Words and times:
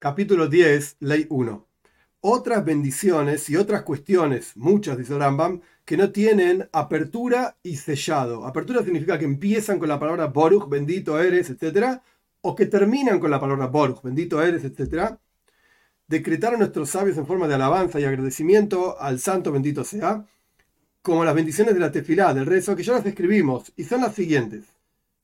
capítulo 0.00 0.48
10, 0.48 0.96
ley 1.00 1.26
1. 1.28 1.66
Otras 2.22 2.64
bendiciones 2.64 3.50
y 3.50 3.56
otras 3.56 3.82
cuestiones, 3.82 4.56
muchas, 4.56 4.96
dice 4.96 5.16
Rambam, 5.16 5.60
que 5.84 5.98
no 5.98 6.10
tienen 6.10 6.70
apertura 6.72 7.58
y 7.62 7.76
sellado. 7.76 8.46
Apertura 8.46 8.82
significa 8.82 9.18
que 9.18 9.26
empiezan 9.26 9.78
con 9.78 9.90
la 9.90 10.00
palabra 10.00 10.26
Boruch, 10.28 10.70
bendito 10.70 11.20
eres, 11.20 11.50
etc. 11.50 12.00
O 12.40 12.54
que 12.54 12.64
terminan 12.64 13.20
con 13.20 13.30
la 13.30 13.38
palabra 13.38 13.66
Boruch, 13.66 14.02
bendito 14.02 14.42
eres, 14.42 14.64
etc. 14.64 15.16
Decretaron 16.08 16.60
nuestros 16.60 16.88
sabios 16.88 17.18
en 17.18 17.26
forma 17.26 17.46
de 17.46 17.56
alabanza 17.56 18.00
y 18.00 18.04
agradecimiento 18.04 18.98
al 18.98 19.20
santo 19.20 19.52
bendito 19.52 19.84
sea, 19.84 20.24
como 21.02 21.26
las 21.26 21.34
bendiciones 21.34 21.74
de 21.74 21.80
la 21.80 21.92
tefilá, 21.92 22.32
del 22.32 22.46
rezo, 22.46 22.74
que 22.74 22.82
ya 22.82 22.94
las 22.94 23.04
describimos, 23.04 23.70
y 23.76 23.84
son 23.84 24.00
las 24.00 24.14
siguientes 24.14 24.79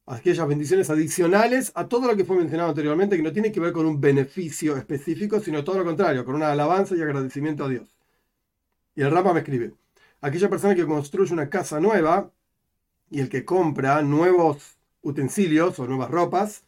aquellas 0.06 0.46
bendiciones 0.46 0.88
adicionales 0.88 1.72
a 1.74 1.88
todo 1.88 2.06
lo 2.06 2.16
que 2.16 2.24
fue 2.24 2.36
mencionado 2.36 2.70
anteriormente, 2.70 3.16
que 3.16 3.22
no 3.22 3.32
tiene 3.32 3.50
que 3.50 3.60
ver 3.60 3.72
con 3.72 3.86
un 3.86 4.00
beneficio 4.00 4.76
específico, 4.76 5.40
sino 5.40 5.64
todo 5.64 5.78
lo 5.78 5.84
contrario, 5.84 6.24
con 6.24 6.36
una 6.36 6.52
alabanza 6.52 6.94
y 6.94 7.02
agradecimiento 7.02 7.64
a 7.64 7.68
Dios. 7.68 7.88
Y 8.94 9.02
el 9.02 9.10
Rama 9.10 9.32
me 9.32 9.40
escribe, 9.40 9.74
aquella 10.20 10.48
persona 10.48 10.74
que 10.74 10.86
construye 10.86 11.32
una 11.32 11.50
casa 11.50 11.80
nueva 11.80 12.30
y 13.10 13.20
el 13.20 13.28
que 13.28 13.44
compra 13.44 14.00
nuevos 14.02 14.76
utensilios 15.02 15.78
o 15.78 15.86
nuevas 15.86 16.10
ropas, 16.10 16.64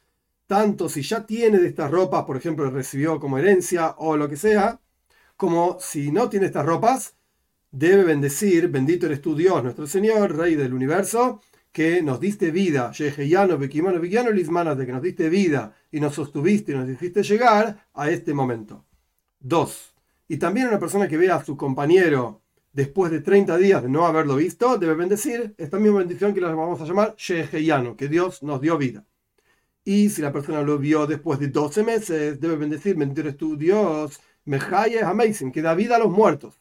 tanto 0.46 0.88
si 0.88 1.02
ya 1.02 1.24
tiene 1.27 1.58
de 1.58 1.68
estas 1.68 1.91
ropas, 1.91 2.24
por 2.24 2.36
ejemplo, 2.36 2.68
recibió 2.70 3.20
como 3.20 3.38
herencia 3.38 3.94
o 3.98 4.16
lo 4.16 4.28
que 4.28 4.36
sea, 4.36 4.80
como 5.36 5.78
si 5.80 6.10
no 6.10 6.28
tiene 6.28 6.46
estas 6.46 6.66
ropas, 6.66 7.14
debe 7.70 8.02
bendecir, 8.02 8.68
bendito 8.68 9.06
eres 9.06 9.22
tu 9.22 9.36
Dios, 9.36 9.62
nuestro 9.62 9.86
Señor, 9.86 10.36
Rey 10.36 10.56
del 10.56 10.74
universo, 10.74 11.41
que 11.72 12.02
nos 12.02 12.20
diste 12.20 12.50
vida, 12.50 12.92
de 12.92 13.10
que 13.70 14.92
nos 14.92 15.02
diste 15.02 15.28
vida 15.28 15.74
y 15.91 16.00
nos 16.00 16.14
sostuviste 16.14 16.72
y 16.72 16.74
nos 16.74 16.88
hiciste 16.88 17.22
llegar 17.22 17.88
a 17.94 18.11
este 18.11 18.34
momento. 18.34 18.84
Dos, 19.41 19.94
y 20.28 20.36
también 20.36 20.69
una 20.69 20.78
persona 20.78 21.08
que 21.08 21.16
vea 21.16 21.36
a 21.36 21.44
su 21.44 21.56
compañero 21.56 22.42
después 22.72 23.11
de 23.11 23.20
30 23.20 23.56
días 23.56 23.83
de 23.83 23.89
no 23.89 24.06
haberlo 24.06 24.36
visto, 24.36 24.77
debe 24.78 24.94
bendecir 24.94 25.55
esta 25.56 25.78
misma 25.78 25.98
bendición 26.00 26.34
que 26.34 26.41
la 26.41 26.55
vamos 26.55 26.80
a 26.80 26.84
llamar 26.84 27.14
Sheheyano, 27.16 27.96
que 27.96 28.08
Dios 28.08 28.42
nos 28.42 28.61
dio 28.61 28.77
vida. 28.77 29.05
Y 29.84 30.11
si 30.11 30.20
la 30.20 30.33
persona 30.33 30.62
lo 30.62 30.78
vio 30.78 31.06
después 31.06 31.39
de 31.39 31.48
12 31.48 31.83
meses, 31.83 32.41
debe 32.41 32.56
bendecir, 32.56 32.94
bendito 32.94 33.22
eres 33.22 33.39
tu 33.39 33.56
Dios, 33.56 34.20
Mehaye 34.44 35.02
Amazing, 35.02 35.50
que 35.50 35.62
da 35.62 35.74
vida 35.74 35.96
a 35.96 35.98
los 35.98 36.11
muertos. 36.11 36.61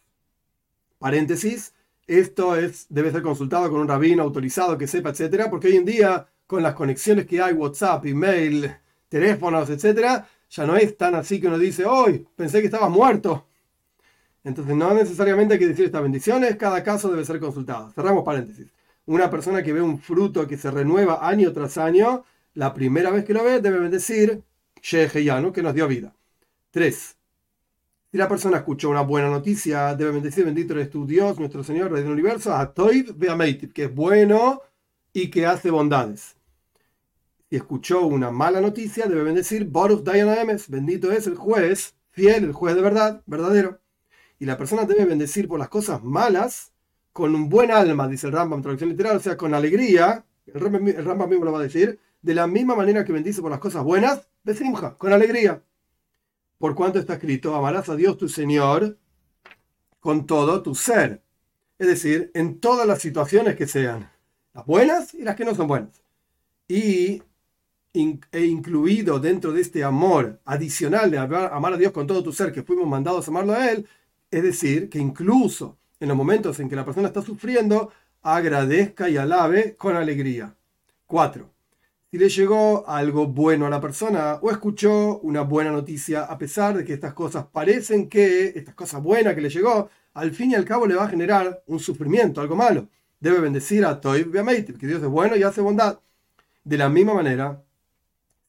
Paréntesis, 0.98 1.74
esto 2.08 2.56
es, 2.56 2.88
debe 2.90 3.12
ser 3.12 3.22
consultado 3.22 3.70
con 3.70 3.82
un 3.82 3.88
rabino 3.88 4.24
autorizado 4.24 4.78
que 4.78 4.88
sepa, 4.88 5.10
etcétera, 5.10 5.50
porque 5.50 5.68
hoy 5.68 5.76
en 5.76 5.86
día, 5.86 6.28
con 6.48 6.64
las 6.64 6.74
conexiones 6.74 7.28
que 7.28 7.42
hay, 7.42 7.54
WhatsApp, 7.54 8.06
email, 8.06 8.74
teléfonos, 9.10 9.70
etcétera, 9.70 10.28
ya 10.50 10.66
no 10.66 10.78
es 10.78 10.98
tan 10.98 11.16
así 11.16 11.42
que 11.42 11.48
uno 11.48 11.60
dice, 11.60 11.86
hoy 11.86 12.26
pensé 12.36 12.62
que 12.62 12.68
estabas 12.68 12.90
muerto. 12.90 13.46
Entonces, 14.44 14.76
no 14.76 14.94
necesariamente 14.94 15.56
hay 15.56 15.60
que 15.60 15.68
decir 15.68 15.86
estas 15.86 16.02
bendiciones, 16.02 16.56
cada 16.56 16.82
caso 16.82 17.10
debe 17.10 17.26
ser 17.26 17.40
consultado. 17.40 17.92
Cerramos 17.92 18.24
paréntesis. 18.24 18.68
Una 19.06 19.30
persona 19.30 19.62
que 19.62 19.74
ve 19.74 19.82
un 19.82 20.00
fruto 20.00 20.48
que 20.48 20.58
se 20.58 20.72
renueva 20.72 21.28
año 21.28 21.52
tras 21.52 21.78
año, 21.78 22.24
la 22.54 22.74
primera 22.74 23.12
vez 23.12 23.26
que 23.26 23.34
lo 23.34 23.44
ve, 23.44 23.60
debe 23.60 23.80
bendecir 23.80 24.42
Sheheyanu, 24.82 25.52
que 25.52 25.62
nos 25.62 25.74
dio 25.74 25.88
vida. 25.88 26.14
3. 26.72 27.17
Si 28.18 28.20
la 28.20 28.28
persona 28.28 28.58
escuchó 28.58 28.90
una 28.90 29.02
buena 29.02 29.30
noticia, 29.30 29.94
debe 29.94 30.10
bendecir, 30.10 30.44
bendito 30.44 30.74
eres 30.74 30.90
tu 30.90 31.06
Dios, 31.06 31.38
nuestro 31.38 31.64
Señor, 31.64 31.92
Rey 31.92 32.02
del 32.02 32.14
Universo, 32.14 32.52
a 32.52 32.74
Toib 32.74 33.16
que 33.72 33.84
es 33.84 33.94
bueno 33.94 34.64
y 35.14 35.30
que 35.30 35.46
hace 35.46 35.70
bondades. 35.70 36.36
Si 37.48 37.58
escuchó 37.58 38.08
una 38.08 38.32
mala 38.32 38.60
noticia, 38.60 39.06
debe 39.06 39.22
bendecir 39.22 39.66
Boruch 39.66 40.02
Dayan 40.02 40.36
Emes, 40.36 40.68
bendito 40.68 41.12
es 41.12 41.28
el 41.28 41.36
juez, 41.36 41.94
fiel, 42.10 42.46
el 42.46 42.54
juez 42.54 42.76
de 42.76 42.82
verdad, 42.82 43.22
verdadero. 43.28 43.82
Y 44.40 44.46
la 44.46 44.58
persona 44.58 44.86
debe 44.86 45.06
bendecir 45.06 45.48
por 45.48 45.60
las 45.60 45.70
cosas 45.70 46.04
malas 46.04 46.72
con 47.14 47.36
un 47.36 47.50
buen 47.50 47.70
alma, 47.70 48.08
dice 48.08 48.26
el 48.26 48.34
Rambam, 48.34 48.64
traducción 48.64 48.90
literal, 48.90 49.18
o 49.18 49.20
sea, 49.20 49.38
con 49.38 49.54
alegría, 49.54 50.26
el 50.48 50.60
Rambam, 50.60 51.30
mismo 51.30 51.46
lo 51.46 51.52
va 51.52 51.60
a 51.60 51.62
decir, 51.62 52.00
de 52.24 52.34
la 52.34 52.48
misma 52.48 52.74
manera 52.74 53.06
que 53.06 53.14
bendice 53.14 53.44
por 53.44 53.52
las 53.52 53.60
cosas 53.60 53.84
buenas, 53.84 54.28
besimja, 54.44 54.98
con 54.98 55.14
alegría 55.14 55.62
por 56.58 56.76
cuanto 56.76 57.00
está 57.00 57.14
escrito, 57.14 57.56
amarás 57.56 57.90
a 57.90 57.96
Dios 57.96 58.18
tu 58.18 58.30
Señor 58.30 58.98
con 60.00 60.26
todo 60.26 60.62
tu 60.62 60.76
ser. 60.76 61.22
Es 61.78 61.88
decir, 61.88 62.32
en 62.34 62.60
todas 62.60 62.88
las 62.88 63.00
situaciones 63.00 63.56
que 63.56 63.68
sean, 63.68 64.10
las 64.54 64.66
buenas 64.66 65.14
y 65.14 65.24
las 65.24 65.36
que 65.36 65.46
no 65.46 65.54
son 65.54 65.68
buenas. 65.68 66.02
Y 66.68 67.24
e 67.94 68.46
incluido 68.46 69.20
dentro 69.20 69.52
de 69.54 69.62
este 69.62 69.84
amor 69.84 70.40
adicional 70.46 71.10
de 71.10 71.18
amar 71.18 71.74
a 71.74 71.78
Dios 71.78 71.92
con 71.92 72.06
todo 72.06 72.22
tu 72.24 72.32
ser, 72.32 72.52
que 72.52 72.62
fuimos 72.62 72.88
mandados 72.88 73.28
a 73.28 73.32
amarlo 73.32 73.54
a 73.54 73.72
Él, 73.72 73.88
es 74.30 74.44
decir, 74.44 74.90
que 74.90 75.00
incluso 75.00 75.78
en 76.00 76.10
los 76.10 76.18
momentos 76.18 76.60
en 76.60 76.70
que 76.70 76.76
la 76.76 76.86
persona 76.86 77.08
está 77.08 77.24
sufriendo, 77.24 77.92
agradezca 78.22 79.10
y 79.10 79.18
alabe 79.18 79.76
con 79.78 79.96
alegría. 79.96 80.56
4 81.08 81.57
si 82.10 82.18
le 82.18 82.30
llegó 82.30 82.88
algo 82.88 83.28
bueno 83.28 83.66
a 83.66 83.70
la 83.70 83.82
persona 83.82 84.40
o 84.42 84.50
escuchó 84.50 85.20
una 85.20 85.42
buena 85.42 85.72
noticia, 85.72 86.24
a 86.24 86.38
pesar 86.38 86.78
de 86.78 86.86
que 86.86 86.94
estas 86.94 87.14
cosas 87.14 87.46
parecen 87.48 88.08
que, 88.08 88.54
estas 88.56 88.76
cosas 88.76 89.04
buenas 89.04 89.36
que 89.36 89.42
le 89.42 89.50
llegó, 89.50 89.90
al 90.14 90.32
fin 90.32 90.52
y 90.52 90.56
al 90.56 90.64
cabo 90.64 90.88
le 90.88 90.96
va 90.96 91.04
a 91.06 91.10
generar 91.10 91.64
un 91.68 91.80
sufrimiento, 91.80 92.40
algo 92.40 92.56
malo. 92.56 92.88
Debe 93.20 93.40
bendecir 93.40 93.86
a 93.86 94.00
Toy 94.00 94.32
que 94.80 94.88
Dios 94.88 95.02
es 95.02 95.10
bueno 95.10 95.36
y 95.36 95.44
hace 95.44 95.60
bondad. 95.60 96.00
De 96.64 96.78
la 96.78 96.88
misma 96.90 97.14
manera, 97.14 97.62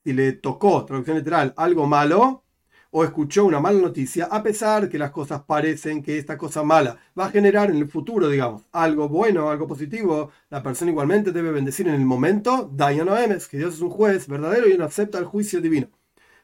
si 0.04 0.12
le 0.12 0.32
tocó, 0.32 0.84
traducción 0.84 1.16
literal, 1.18 1.52
algo 1.56 1.86
malo, 1.86 2.44
o 2.90 3.04
escuchó 3.04 3.44
una 3.44 3.60
mala 3.60 3.80
noticia, 3.80 4.26
a 4.26 4.42
pesar 4.42 4.88
que 4.88 4.98
las 4.98 5.10
cosas 5.10 5.42
parecen 5.42 6.02
que 6.02 6.18
esta 6.18 6.38
cosa 6.38 6.62
mala 6.62 6.98
va 7.18 7.26
a 7.26 7.30
generar 7.30 7.70
en 7.70 7.76
el 7.76 7.88
futuro, 7.88 8.28
digamos, 8.28 8.62
algo 8.72 9.08
bueno, 9.08 9.50
algo 9.50 9.66
positivo, 9.66 10.30
la 10.48 10.62
persona 10.62 10.90
igualmente 10.90 11.32
debe 11.32 11.52
bendecir 11.52 11.88
en 11.88 11.94
el 11.94 12.06
momento, 12.06 12.70
Dayan 12.72 13.08
Emes, 13.08 13.46
que 13.46 13.58
Dios 13.58 13.74
es 13.74 13.80
un 13.80 13.90
juez 13.90 14.26
verdadero 14.26 14.68
y 14.68 14.78
no 14.78 14.84
acepta 14.84 15.18
el 15.18 15.26
juicio 15.26 15.60
divino. 15.60 15.88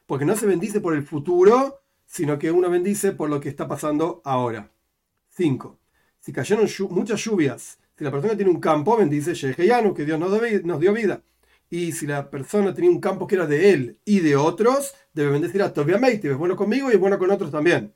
Porque 0.05 0.25
no 0.25 0.35
se 0.35 0.45
bendice 0.45 0.81
por 0.81 0.95
el 0.95 1.03
futuro, 1.03 1.81
sino 2.05 2.37
que 2.37 2.51
uno 2.51 2.69
bendice 2.69 3.11
por 3.11 3.29
lo 3.29 3.39
que 3.39 3.49
está 3.49 3.67
pasando 3.67 4.21
ahora. 4.23 4.71
5. 5.29 5.79
Si 6.19 6.31
cayeron 6.31 6.67
muchas 6.91 7.23
lluvias, 7.23 7.79
si 7.97 8.03
la 8.03 8.11
persona 8.11 8.35
tiene 8.35 8.51
un 8.51 8.59
campo, 8.59 8.97
bendice 8.97 9.33
Sheheyanu, 9.33 9.93
que 9.93 10.05
Dios 10.05 10.19
nos 10.19 10.79
dio 10.79 10.93
vida. 10.93 11.23
Y 11.75 11.91
si 11.91 12.07
la 12.07 12.29
persona 12.29 12.73
tenía 12.73 12.89
un 12.89 13.01
campo 13.01 13.27
que 13.27 13.35
era 13.35 13.47
de 13.47 13.71
él 13.71 13.99
y 14.05 14.21
de 14.21 14.37
otros, 14.37 14.95
debe 15.11 15.31
bendecir 15.31 15.61
a 15.61 15.73
Tobiameite, 15.73 16.31
es 16.31 16.37
bueno 16.37 16.55
conmigo 16.55 16.89
y 16.89 16.93
es 16.93 16.99
bueno 17.01 17.19
con 17.19 17.29
otros 17.29 17.51
también. 17.51 17.93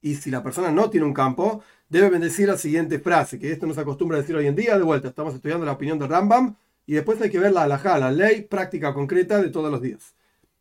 Y 0.00 0.14
si 0.14 0.30
la 0.30 0.42
persona 0.42 0.70
no 0.70 0.88
tiene 0.88 1.04
un 1.04 1.12
campo, 1.12 1.62
debe 1.90 2.08
bendecir 2.08 2.48
la 2.48 2.56
siguiente 2.56 2.98
frase, 2.98 3.38
que 3.38 3.52
esto 3.52 3.66
nos 3.66 3.76
acostumbra 3.76 4.16
a 4.16 4.22
decir 4.22 4.34
hoy 4.34 4.46
en 4.46 4.56
día, 4.56 4.78
de 4.78 4.82
vuelta, 4.82 5.08
estamos 5.08 5.34
estudiando 5.34 5.66
la 5.66 5.72
opinión 5.72 5.98
de 5.98 6.06
Rambam, 6.06 6.56
y 6.86 6.94
después 6.94 7.20
hay 7.20 7.28
que 7.28 7.38
ver 7.38 7.52
la 7.52 7.64
halajá, 7.64 7.98
la 7.98 8.10
ley 8.10 8.44
práctica 8.44 8.94
concreta 8.94 9.42
de 9.42 9.50
todos 9.50 9.70
los 9.70 9.82
días. 9.82 10.14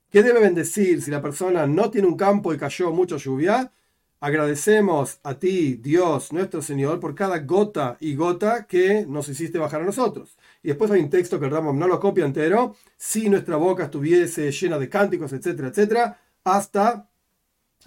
¿Qué 0.10 0.22
debe 0.22 0.42
bendecir 0.42 1.02
si 1.02 1.12
la 1.12 1.22
persona 1.22 1.68
no 1.68 1.90
tiene 1.90 2.10
un 2.10 2.18
campo 2.18 2.54
y 2.54 2.58
cayó 2.58 2.92
mucha 2.92 3.16
lluvia? 3.16 3.72
Agradecemos 4.20 5.22
a 5.24 5.36
ti, 5.36 5.76
Dios, 5.76 6.34
nuestro 6.34 6.62
Señor, 6.62 7.00
por 7.00 7.16
cada 7.16 7.40
gota 7.40 7.96
y 8.02 8.16
gota 8.16 8.68
que 8.68 9.06
nos 9.08 9.30
hiciste 9.30 9.58
bajar 9.58 9.84
a 9.84 9.86
nosotros. 9.86 10.36
Y 10.62 10.70
después 10.70 10.92
hay 10.92 11.02
un 11.02 11.10
texto 11.10 11.40
que 11.40 11.46
el 11.46 11.52
Rambam 11.52 11.78
no 11.78 11.88
lo 11.88 12.00
copia 12.00 12.26
entero. 12.26 12.76
Si 12.98 13.30
nuestra 13.30 13.56
boca 13.56 13.86
estuviese 13.86 14.52
llena 14.52 14.78
de 14.78 14.90
cánticos, 14.90 15.32
etcétera, 15.34 15.70
etcétera, 15.70 16.20
hasta, 16.44 17.10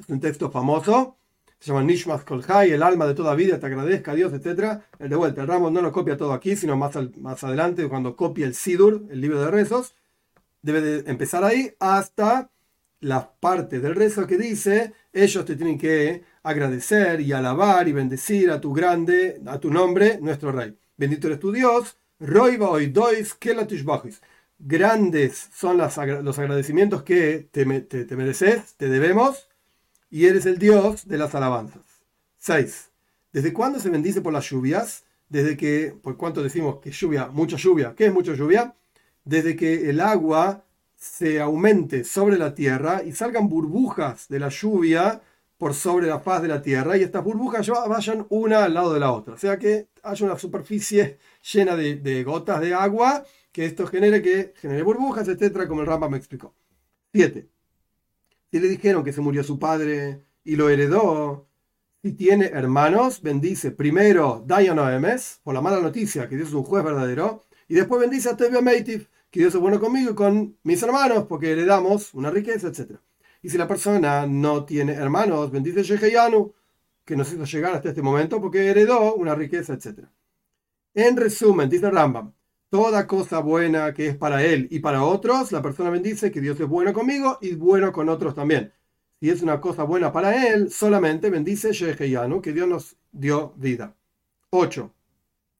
un 0.08 0.20
texto 0.20 0.50
famoso, 0.50 1.18
se 1.58 1.68
llama 1.68 1.84
Nishmas 1.84 2.24
Kolhai, 2.24 2.72
el 2.72 2.82
alma 2.82 3.06
de 3.06 3.14
toda 3.14 3.34
vida, 3.34 3.60
te 3.60 3.66
agradezca 3.66 4.12
a 4.12 4.14
Dios, 4.14 4.32
etcétera. 4.32 4.84
El 4.98 5.10
de 5.10 5.16
vuelta, 5.16 5.42
el 5.42 5.48
Rambam 5.48 5.72
no 5.72 5.82
lo 5.82 5.92
copia 5.92 6.16
todo 6.16 6.32
aquí, 6.32 6.56
sino 6.56 6.76
más, 6.76 6.96
adelante, 7.44 7.88
cuando 7.88 8.16
copia 8.16 8.46
el 8.46 8.54
Sidur, 8.54 9.06
el 9.10 9.20
libro 9.20 9.40
de 9.40 9.50
rezos, 9.50 9.94
debe 10.62 10.80
de 10.80 11.10
empezar 11.10 11.44
ahí 11.44 11.74
hasta 11.78 12.50
la 13.00 13.32
parte 13.38 13.80
del 13.80 13.94
rezo 13.94 14.26
que 14.26 14.38
dice, 14.38 14.94
ellos 15.12 15.44
te 15.44 15.56
tienen 15.56 15.78
que 15.78 16.24
agradecer 16.42 17.20
y 17.20 17.32
alabar 17.32 17.86
y 17.88 17.92
bendecir 17.92 18.50
a 18.50 18.60
tu 18.60 18.72
grande, 18.72 19.40
a 19.46 19.58
tu 19.58 19.70
nombre, 19.70 20.18
nuestro 20.20 20.52
rey. 20.52 20.76
Bendito 20.96 21.26
eres 21.26 21.40
tu 21.40 21.52
Dios, 21.52 21.98
Roiba 22.22 22.78
dois 22.86 23.36
Grandes 24.60 25.48
son 25.52 25.76
los 25.76 26.38
agradecimientos 26.38 27.02
que 27.02 27.48
te, 27.50 27.64
te, 27.80 28.16
mereces, 28.16 28.74
te 28.76 28.88
debemos, 28.88 29.48
y 30.08 30.26
eres 30.26 30.46
el 30.46 30.58
Dios 30.58 31.08
de 31.08 31.18
las 31.18 31.34
alabanzas. 31.34 31.82
6. 32.38 32.90
¿Desde 33.32 33.52
cuándo 33.52 33.80
se 33.80 33.90
bendice 33.90 34.20
por 34.20 34.32
las 34.32 34.48
lluvias? 34.48 35.02
Desde 35.28 35.56
que, 35.56 35.96
por 36.00 36.16
cuánto 36.16 36.44
decimos 36.44 36.78
que 36.80 36.92
lluvia, 36.92 37.26
mucha 37.26 37.56
lluvia, 37.56 37.94
¿qué 37.96 38.06
es 38.06 38.12
mucha 38.12 38.34
lluvia? 38.34 38.72
Desde 39.24 39.56
que 39.56 39.90
el 39.90 40.00
agua 40.00 40.64
se 40.96 41.40
aumente 41.40 42.04
sobre 42.04 42.38
la 42.38 42.54
tierra 42.54 43.02
y 43.04 43.10
salgan 43.12 43.48
burbujas 43.48 44.28
de 44.28 44.38
la 44.38 44.48
lluvia 44.48 45.20
por 45.62 45.74
sobre 45.74 46.08
la 46.08 46.18
faz 46.18 46.42
de 46.42 46.48
la 46.48 46.60
tierra 46.60 46.96
y 46.96 47.04
estas 47.04 47.22
burbujas 47.22 47.68
vayan 47.88 48.26
una 48.30 48.64
al 48.64 48.74
lado 48.74 48.92
de 48.94 48.98
la 48.98 49.12
otra. 49.12 49.34
O 49.34 49.38
sea 49.38 49.60
que 49.60 49.86
haya 50.02 50.26
una 50.26 50.36
superficie 50.36 51.20
llena 51.52 51.76
de, 51.76 52.24
gotas 52.24 52.60
de 52.60 52.74
agua 52.74 53.22
que 53.52 53.66
esto 53.66 53.86
genere 53.86 54.22
que 54.22 54.54
genere 54.56 54.82
burbujas, 54.82 55.28
etcétera, 55.28 55.68
como 55.68 55.82
el 55.82 55.86
Ramba 55.86 56.08
me 56.08 56.16
explicó. 56.16 56.52
7. 57.12 57.48
Si 58.50 58.58
le 58.58 58.66
dijeron 58.66 59.04
que 59.04 59.12
se 59.12 59.20
murió 59.20 59.44
su 59.44 59.60
padre 59.60 60.24
y 60.42 60.56
lo 60.56 60.68
heredó, 60.68 61.46
si 62.02 62.10
tiene 62.10 62.46
hermanos, 62.46 63.22
bendice 63.22 63.70
primero 63.70 64.42
Dayan 64.44 64.80
Emes, 64.80 65.38
por 65.44 65.54
la 65.54 65.60
mala 65.60 65.78
noticia, 65.78 66.28
que 66.28 66.34
Dios 66.34 66.48
es 66.48 66.54
un 66.54 66.64
juez 66.64 66.82
verdadero, 66.82 67.44
y 67.68 67.74
después 67.74 68.00
bendice 68.00 68.30
a 68.30 68.36
Tevio 68.36 68.62
Meitiv, 68.62 69.08
que 69.30 69.38
Dios 69.38 69.54
es 69.54 69.60
bueno 69.60 69.78
conmigo 69.78 70.10
y 70.10 70.14
con 70.16 70.58
mis 70.64 70.82
hermanos, 70.82 71.26
porque 71.28 71.52
heredamos 71.52 72.14
una 72.14 72.32
riqueza, 72.32 72.66
etc. 72.66 72.98
Y 73.42 73.50
si 73.50 73.58
la 73.58 73.68
persona 73.68 74.26
no 74.26 74.64
tiene 74.64 74.92
hermanos, 74.92 75.50
bendice 75.50 75.82
Sheheyanu, 75.82 76.52
que 77.04 77.16
nos 77.16 77.32
hizo 77.32 77.44
llegar 77.44 77.74
hasta 77.74 77.88
este 77.88 78.02
momento, 78.02 78.40
porque 78.40 78.68
heredó 78.68 79.14
una 79.14 79.34
riqueza, 79.34 79.74
etc. 79.74 80.06
En 80.94 81.16
resumen, 81.16 81.68
dice 81.68 81.90
Rambam, 81.90 82.32
toda 82.70 83.06
cosa 83.06 83.40
buena 83.40 83.92
que 83.92 84.06
es 84.08 84.16
para 84.16 84.44
él 84.44 84.68
y 84.70 84.78
para 84.78 85.02
otros, 85.02 85.52
la 85.52 85.60
persona 85.60 85.90
bendice 85.90 86.30
que 86.30 86.40
Dios 86.40 86.58
es 86.60 86.68
bueno 86.68 86.92
conmigo 86.92 87.38
y 87.40 87.54
bueno 87.54 87.92
con 87.92 88.08
otros 88.08 88.34
también 88.34 88.72
y 89.22 89.30
es 89.30 89.40
una 89.40 89.60
cosa 89.60 89.84
buena 89.84 90.10
para 90.10 90.48
él, 90.48 90.72
solamente 90.72 91.30
bendice 91.30 91.72
Sheheyanu, 91.72 92.42
que 92.42 92.52
Dios 92.52 92.66
nos 92.66 92.96
dio 93.12 93.54
vida. 93.56 93.94
8. 94.50 94.92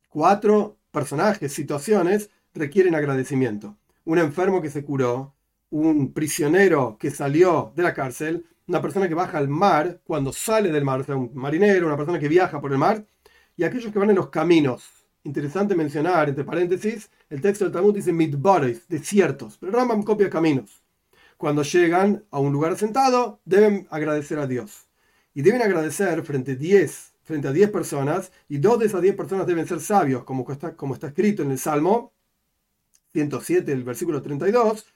Cuatro 0.08 0.78
personajes, 0.90 1.52
situaciones 1.52 2.28
requieren 2.54 2.96
agradecimiento. 2.96 3.76
Un 4.04 4.18
enfermo 4.18 4.60
que 4.62 4.68
se 4.68 4.82
curó, 4.82 5.36
un 5.72 6.12
prisionero 6.12 6.96
que 6.98 7.10
salió 7.10 7.72
de 7.76 7.82
la 7.82 7.92
cárcel, 7.92 8.46
una 8.68 8.80
persona 8.80 9.08
que 9.08 9.14
baja 9.14 9.38
al 9.38 9.48
mar 9.48 10.00
cuando 10.04 10.32
sale 10.32 10.70
del 10.70 10.84
mar, 10.84 11.00
o 11.00 11.04
sea, 11.04 11.16
un 11.16 11.32
marinero, 11.34 11.86
una 11.86 11.96
persona 11.96 12.18
que 12.18 12.28
viaja 12.28 12.60
por 12.60 12.72
el 12.72 12.78
mar, 12.78 13.04
y 13.56 13.64
aquellos 13.64 13.92
que 13.92 13.98
van 13.98 14.10
en 14.10 14.16
los 14.16 14.30
caminos. 14.30 14.88
Interesante 15.24 15.74
mencionar, 15.74 16.28
entre 16.28 16.44
paréntesis, 16.44 17.10
el 17.28 17.40
texto 17.40 17.64
del 17.64 17.72
Talmud 17.72 17.94
dice 17.94 18.12
midbares, 18.12 18.88
desiertos, 18.88 19.58
pero 19.58 19.72
Rambam 19.72 20.02
copia 20.02 20.30
caminos 20.30 20.82
cuando 21.42 21.64
llegan 21.64 22.24
a 22.30 22.38
un 22.38 22.52
lugar 22.52 22.70
asentado, 22.70 23.40
deben 23.44 23.88
agradecer 23.90 24.38
a 24.38 24.46
Dios. 24.46 24.86
Y 25.34 25.42
deben 25.42 25.60
agradecer 25.60 26.22
frente 26.22 26.52
a 26.52 26.54
10, 26.54 27.14
frente 27.24 27.48
a 27.48 27.52
10 27.52 27.68
personas, 27.70 28.30
y 28.48 28.58
dos 28.58 28.78
de 28.78 28.86
esas 28.86 29.02
10 29.02 29.16
personas 29.16 29.44
deben 29.44 29.66
ser 29.66 29.80
sabios, 29.80 30.22
como 30.22 30.48
está, 30.52 30.76
como 30.76 30.94
está 30.94 31.08
escrito 31.08 31.42
en 31.42 31.50
el 31.50 31.58
Salmo 31.58 32.12
107, 33.12 33.72
el 33.72 33.82
versículo 33.82 34.22
32, 34.22 34.86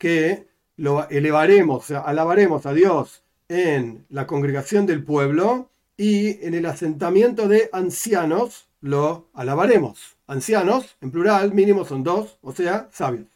que 0.00 0.48
lo 0.76 1.06
elevaremos, 1.10 1.90
alabaremos 1.90 2.64
a 2.64 2.72
Dios 2.72 3.22
en 3.50 4.06
la 4.08 4.26
congregación 4.26 4.86
del 4.86 5.04
pueblo 5.04 5.68
y 5.98 6.42
en 6.44 6.54
el 6.54 6.64
asentamiento 6.64 7.48
de 7.48 7.68
ancianos 7.70 8.70
lo 8.80 9.28
alabaremos. 9.34 10.16
Ancianos, 10.26 10.96
en 11.02 11.10
plural, 11.10 11.52
mínimo 11.52 11.84
son 11.84 12.02
dos, 12.02 12.38
o 12.40 12.52
sea, 12.52 12.88
sabios. 12.90 13.26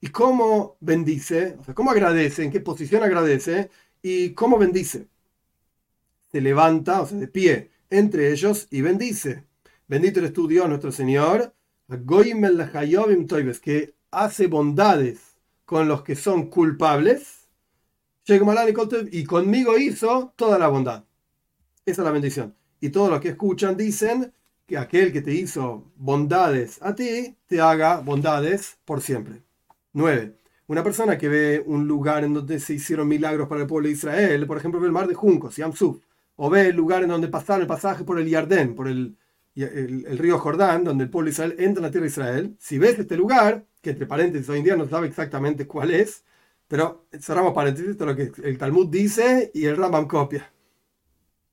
¿Y 0.00 0.08
cómo 0.08 0.76
bendice? 0.80 1.56
O 1.60 1.64
sea, 1.64 1.74
¿cómo 1.74 1.90
agradece? 1.90 2.42
¿En 2.44 2.50
qué 2.50 2.60
posición 2.60 3.02
agradece? 3.02 3.68
¿Y 4.00 4.30
cómo 4.30 4.56
bendice? 4.56 5.08
Se 6.32 6.40
levanta, 6.40 7.02
o 7.02 7.06
sea, 7.06 7.18
de 7.18 7.28
pie 7.28 7.70
entre 7.90 8.32
ellos 8.32 8.66
y 8.70 8.80
bendice. 8.80 9.44
Bendito 9.88 10.20
eres 10.20 10.32
tú, 10.32 10.48
Dios, 10.48 10.66
nuestro 10.70 10.90
Señor, 10.90 11.52
que 13.60 13.94
hace 14.10 14.46
bondades 14.46 15.35
con 15.66 15.88
los 15.88 16.02
que 16.02 16.14
son 16.14 16.48
culpables. 16.48 17.48
Y 18.26 19.24
conmigo 19.24 19.76
hizo 19.76 20.32
toda 20.36 20.58
la 20.58 20.68
bondad. 20.68 21.04
Esa 21.84 22.02
es 22.02 22.06
la 22.06 22.10
bendición. 22.12 22.54
Y 22.80 22.88
todos 22.88 23.10
los 23.10 23.20
que 23.20 23.28
escuchan 23.28 23.76
dicen 23.76 24.32
que 24.66 24.78
aquel 24.78 25.12
que 25.12 25.22
te 25.22 25.32
hizo 25.32 25.92
bondades 25.96 26.82
a 26.82 26.94
ti, 26.94 27.36
te 27.46 27.60
haga 27.60 28.00
bondades 28.00 28.78
por 28.84 29.00
siempre. 29.00 29.42
9. 29.92 30.34
Una 30.68 30.82
persona 30.82 31.16
que 31.16 31.28
ve 31.28 31.62
un 31.64 31.86
lugar 31.86 32.24
en 32.24 32.34
donde 32.34 32.58
se 32.58 32.74
hicieron 32.74 33.06
milagros 33.06 33.48
para 33.48 33.60
el 33.60 33.66
pueblo 33.68 33.86
de 33.86 33.94
Israel, 33.94 34.46
por 34.46 34.58
ejemplo, 34.58 34.80
ve 34.80 34.86
el 34.86 34.92
mar 34.92 35.06
de 35.06 35.14
Juncos, 35.14 35.56
Yamsuf, 35.56 35.98
o 36.34 36.50
ve 36.50 36.68
el 36.68 36.76
lugar 36.76 37.04
en 37.04 37.10
donde 37.10 37.28
pasaron 37.28 37.62
el 37.62 37.68
pasaje 37.68 38.02
por 38.02 38.18
el 38.18 38.28
Yardén, 38.28 38.74
por 38.74 38.88
el, 38.88 39.16
el, 39.54 40.18
río 40.18 40.38
Jordán, 40.38 40.82
donde 40.82 41.04
el 41.04 41.10
pueblo 41.10 41.26
de 41.26 41.32
Israel 41.32 41.54
entra 41.58 41.80
en 41.80 41.82
la 41.82 41.90
tierra 41.90 42.04
de 42.04 42.10
Israel. 42.10 42.56
Si 42.58 42.78
ves 42.78 42.98
este 42.98 43.16
lugar, 43.16 43.64
que 43.86 43.90
entre 43.90 44.06
paréntesis 44.06 44.48
hoy 44.48 44.58
en 44.58 44.64
día 44.64 44.76
no 44.76 44.88
sabe 44.88 45.06
exactamente 45.06 45.64
cuál 45.64 45.92
es, 45.92 46.24
pero 46.66 47.06
cerramos 47.20 47.54
paréntesis, 47.54 47.90
esto 47.90 48.02
es 48.02 48.10
lo 48.10 48.16
que 48.16 48.48
el 48.48 48.58
Talmud 48.58 48.88
dice 48.88 49.52
y 49.54 49.66
el 49.66 49.76
Rambam 49.76 50.08
copia. 50.08 50.52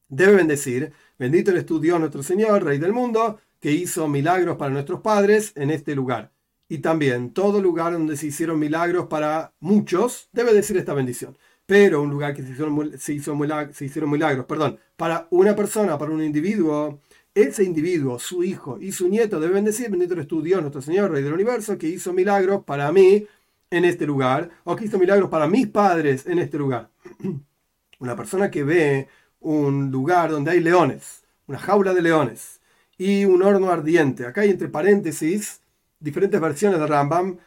Debe 0.10 0.38
bendecir, 0.38 0.92
bendito 1.20 1.52
el 1.52 1.58
estudio 1.58 2.00
nuestro 2.00 2.24
Señor, 2.24 2.64
Rey 2.64 2.80
del 2.80 2.92
mundo, 2.92 3.40
que 3.60 3.72
hizo 3.72 4.08
milagros 4.08 4.58
para 4.58 4.72
nuestros 4.72 5.02
padres 5.02 5.54
en 5.56 5.70
este 5.70 5.94
lugar 5.94 6.32
y 6.68 6.80
también 6.80 7.34
todo 7.34 7.62
lugar 7.62 7.94
donde 7.94 8.18
se 8.18 8.26
hicieron 8.26 8.58
milagros 8.58 9.06
para 9.06 9.54
muchos 9.60 10.30
debe 10.32 10.56
decir 10.56 10.76
esta 10.76 10.96
bendición. 10.96 11.38
Pero 11.68 12.02
un 12.02 12.10
lugar 12.10 12.34
que 12.34 12.42
se 12.42 12.50
hicieron, 12.50 12.98
se 12.98 13.14
hizo 13.14 13.36
milagros, 13.36 13.78
se 13.78 13.86
hicieron 13.86 14.10
milagros, 14.10 14.48
perdón, 14.48 14.80
para 14.98 15.28
una 15.30 15.56
persona, 15.56 16.00
para 16.00 16.12
un 16.12 16.24
individuo, 16.24 17.00
ese 17.36 17.64
individuo, 17.64 18.20
su 18.20 18.44
hijo 18.44 18.78
y 18.80 18.92
su 18.92 19.10
nieto 19.10 19.40
deben 19.40 19.66
decir, 19.66 19.90
bendito 19.90 20.14
eres 20.14 20.28
tu 20.28 20.42
Dios, 20.42 20.62
nuestro 20.62 20.82
Señor, 20.82 21.12
Rey 21.12 21.24
del 21.24 21.34
Universo, 21.34 21.78
que 21.78 21.88
hizo 21.88 22.14
milagros 22.14 22.64
para 22.64 22.92
mí 22.92 23.26
en 23.72 23.86
este 23.86 24.06
lugar, 24.06 24.52
o 24.64 24.76
que 24.76 24.86
hizo 24.86 25.00
milagros 25.00 25.30
para 25.30 25.48
mis 25.48 25.68
padres 25.68 26.28
en 26.28 26.38
este 26.40 26.58
lugar. 26.58 26.90
Una 28.00 28.16
persona 28.16 28.52
que 28.52 28.64
ve 28.64 29.08
un 29.40 29.92
lugar 29.92 30.30
donde 30.30 30.52
hay 30.52 30.60
leones, 30.60 31.24
una 31.48 31.58
jaula 31.58 31.94
de 31.94 32.02
leones, 32.02 32.62
y 32.98 33.26
un 33.26 33.42
horno 33.42 33.70
ardiente. 33.70 34.26
Acá 34.26 34.42
hay 34.42 34.52
entre 34.52 34.70
paréntesis 34.70 35.62
diferentes 36.00 36.40
versiones 36.40 36.80
de 36.80 36.88
Rambam, 36.88 37.38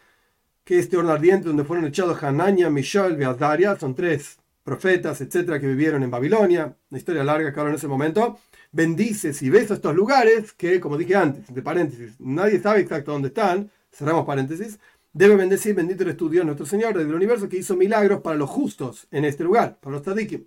que 0.64 0.78
este 0.78 0.96
horno 0.96 1.12
ardiente 1.12 1.46
donde 1.46 1.64
fueron 1.64 1.86
echados 1.86 2.22
Hanania, 2.22 2.68
Mishael, 2.70 3.16
Beazaria, 3.16 3.76
son 3.76 3.94
tres 3.94 4.38
profetas, 4.64 5.20
etcétera, 5.20 5.60
que 5.60 5.68
vivieron 5.68 6.02
en 6.02 6.10
Babilonia, 6.10 6.76
una 6.90 6.98
historia 6.98 7.22
larga 7.22 7.52
que 7.52 7.60
ahora 7.60 7.70
en 7.70 7.76
ese 7.76 7.86
momento, 7.86 8.38
bendice 8.76 9.32
si 9.32 9.48
ves 9.48 9.70
estos 9.70 9.94
lugares, 9.94 10.52
que 10.52 10.78
como 10.80 10.98
dije 10.98 11.16
antes, 11.16 11.48
entre 11.48 11.62
paréntesis, 11.62 12.20
nadie 12.20 12.60
sabe 12.60 12.80
exacto 12.80 13.10
dónde 13.10 13.28
están, 13.28 13.70
cerramos 13.90 14.26
paréntesis, 14.26 14.78
debe 15.14 15.34
bendecir, 15.34 15.74
bendito 15.74 16.02
eres 16.02 16.18
tu 16.18 16.28
Dios, 16.28 16.44
nuestro 16.44 16.66
Señor, 16.66 16.96
del 16.96 17.14
universo, 17.14 17.48
que 17.48 17.56
hizo 17.56 17.74
milagros 17.74 18.20
para 18.20 18.36
los 18.36 18.50
justos 18.50 19.08
en 19.10 19.24
este 19.24 19.44
lugar, 19.44 19.78
para 19.80 19.94
los 19.94 20.02
tzadikim. 20.02 20.44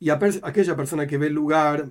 Y 0.00 0.10
aquella 0.10 0.76
persona 0.76 1.06
que 1.06 1.18
ve 1.18 1.28
el 1.28 1.34
lugar 1.34 1.88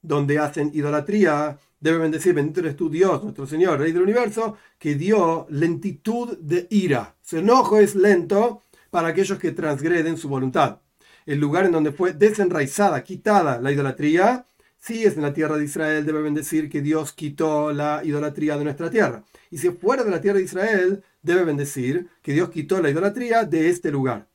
donde 0.00 0.38
hacen 0.38 0.70
idolatría, 0.72 1.58
debe 1.78 1.98
bendecir, 1.98 2.32
bendito 2.32 2.60
eres 2.60 2.74
tú 2.74 2.88
Dios, 2.88 3.22
nuestro 3.22 3.46
Señor, 3.46 3.78
Rey 3.80 3.92
del 3.92 4.02
Universo, 4.02 4.56
que 4.78 4.94
dio 4.94 5.46
lentitud 5.50 6.38
de 6.38 6.66
ira. 6.70 7.16
Su 7.20 7.36
enojo 7.36 7.78
es 7.78 7.94
lento 7.94 8.62
para 8.88 9.08
aquellos 9.08 9.38
que 9.38 9.52
transgreden 9.52 10.16
su 10.16 10.30
voluntad. 10.30 10.80
El 11.26 11.38
lugar 11.38 11.66
en 11.66 11.72
donde 11.72 11.92
fue 11.92 12.14
desenraizada, 12.14 13.04
quitada 13.04 13.60
la 13.60 13.70
idolatría, 13.70 14.46
si 14.80 15.04
es 15.04 15.16
en 15.16 15.22
la 15.22 15.34
tierra 15.34 15.58
de 15.58 15.64
Israel, 15.64 16.06
debe 16.06 16.22
bendecir 16.22 16.70
que 16.70 16.80
Dios 16.80 17.12
quitó 17.12 17.70
la 17.70 18.00
idolatría 18.02 18.56
de 18.56 18.64
nuestra 18.64 18.90
tierra. 18.90 19.24
Y 19.50 19.58
si 19.58 19.70
fuera 19.70 20.04
de 20.04 20.10
la 20.10 20.22
tierra 20.22 20.38
de 20.38 20.44
Israel, 20.44 21.04
debe 21.22 21.44
bendecir 21.44 22.08
que 22.22 22.32
Dios 22.32 22.48
quitó 22.48 22.80
la 22.80 22.88
idolatría 22.88 23.44
de 23.44 23.68
este 23.68 23.90
lugar. 23.90 24.26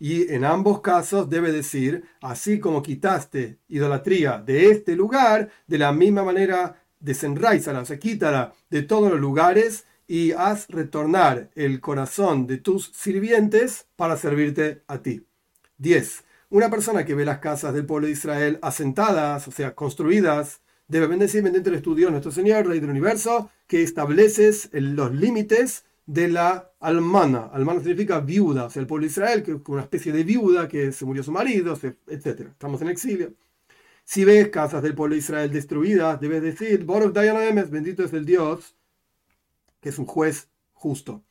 Y 0.00 0.32
en 0.32 0.44
ambos 0.44 0.80
casos 0.80 1.30
debe 1.30 1.52
decir, 1.52 2.04
así 2.20 2.58
como 2.58 2.82
quitaste 2.82 3.58
idolatría 3.68 4.42
de 4.44 4.70
este 4.70 4.96
lugar, 4.96 5.50
de 5.68 5.78
la 5.78 5.92
misma 5.92 6.24
manera 6.24 6.82
desenraízala, 6.98 7.80
o 7.80 7.84
sea, 7.84 8.00
quítala 8.00 8.52
de 8.70 8.82
todos 8.82 9.08
los 9.08 9.20
lugares 9.20 9.86
y 10.08 10.32
haz 10.32 10.66
retornar 10.68 11.50
el 11.54 11.80
corazón 11.80 12.48
de 12.48 12.58
tus 12.58 12.90
sirvientes 12.92 13.86
para 13.94 14.16
servirte 14.16 14.82
a 14.88 15.00
ti. 15.00 15.24
10. 15.78 16.24
Una 16.52 16.68
persona 16.68 17.06
que 17.06 17.14
ve 17.14 17.24
las 17.24 17.38
casas 17.38 17.72
del 17.72 17.86
pueblo 17.86 18.08
de 18.08 18.12
Israel 18.12 18.58
asentadas, 18.60 19.48
o 19.48 19.50
sea, 19.50 19.74
construidas, 19.74 20.60
debe 20.86 21.06
bendecir, 21.06 21.42
bendito 21.42 21.70
eres 21.70 21.80
tu 21.80 21.94
Dios, 21.94 22.10
nuestro 22.10 22.30
Señor, 22.30 22.66
Rey 22.66 22.78
del 22.78 22.90
Universo, 22.90 23.50
que 23.66 23.82
estableces 23.82 24.68
los 24.74 25.14
límites 25.14 25.86
de 26.04 26.28
la 26.28 26.70
almana. 26.78 27.48
Almana 27.54 27.80
significa 27.80 28.20
viuda, 28.20 28.66
o 28.66 28.70
sea, 28.70 28.82
el 28.82 28.86
pueblo 28.86 29.06
de 29.06 29.10
Israel, 29.12 29.42
que 29.42 29.52
es 29.52 29.58
una 29.66 29.80
especie 29.80 30.12
de 30.12 30.24
viuda 30.24 30.68
que 30.68 30.92
se 30.92 31.06
murió 31.06 31.22
su 31.22 31.32
marido, 31.32 31.72
etc. 32.06 32.48
Estamos 32.50 32.82
en 32.82 32.88
exilio. 32.88 33.32
Si 34.04 34.26
ves 34.26 34.48
casas 34.48 34.82
del 34.82 34.94
pueblo 34.94 35.14
de 35.14 35.20
Israel 35.20 35.50
destruidas, 35.50 36.20
debes 36.20 36.42
decir, 36.42 36.84
Boruch 36.84 37.14
Dayan 37.14 37.70
bendito 37.70 38.04
es 38.04 38.12
el 38.12 38.26
Dios, 38.26 38.76
que 39.80 39.88
es 39.88 39.98
un 39.98 40.04
juez 40.04 40.50
justo. 40.74 41.22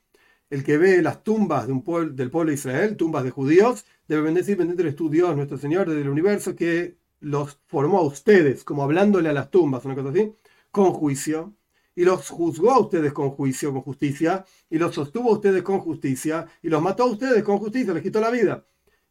El 0.51 0.65
que 0.65 0.77
ve 0.77 1.01
las 1.01 1.23
tumbas 1.23 1.65
de 1.65 1.71
un 1.71 1.81
pueblo, 1.81 2.13
del 2.13 2.29
pueblo 2.29 2.49
de 2.49 2.55
Israel, 2.55 2.97
tumbas 2.97 3.23
de 3.23 3.31
judíos, 3.31 3.85
debe 4.07 4.23
bendecir, 4.23 4.57
bendito 4.57 4.85
es 4.85 4.97
tu 4.97 5.09
Dios, 5.09 5.33
nuestro 5.33 5.57
Señor 5.57 5.89
del 5.89 6.09
universo, 6.09 6.57
que 6.57 6.97
los 7.21 7.57
formó 7.67 7.99
a 7.99 8.03
ustedes, 8.03 8.65
como 8.65 8.83
hablándole 8.83 9.29
a 9.29 9.33
las 9.33 9.49
tumbas, 9.49 9.85
una 9.85 9.95
cosa 9.95 10.09
así, 10.09 10.33
con 10.69 10.91
juicio, 10.91 11.53
y 11.95 12.03
los 12.03 12.29
juzgó 12.29 12.71
a 12.71 12.79
ustedes 12.79 13.13
con 13.13 13.29
juicio, 13.29 13.71
con 13.71 13.81
justicia, 13.81 14.45
y 14.69 14.77
los 14.77 14.93
sostuvo 14.93 15.29
a 15.29 15.35
ustedes 15.35 15.63
con 15.63 15.79
justicia, 15.79 16.45
y 16.61 16.67
los 16.67 16.81
mató 16.81 17.03
a 17.03 17.11
ustedes 17.11 17.43
con 17.43 17.57
justicia, 17.57 17.93
les 17.93 18.03
quitó 18.03 18.19
la 18.19 18.29
vida. 18.29 18.65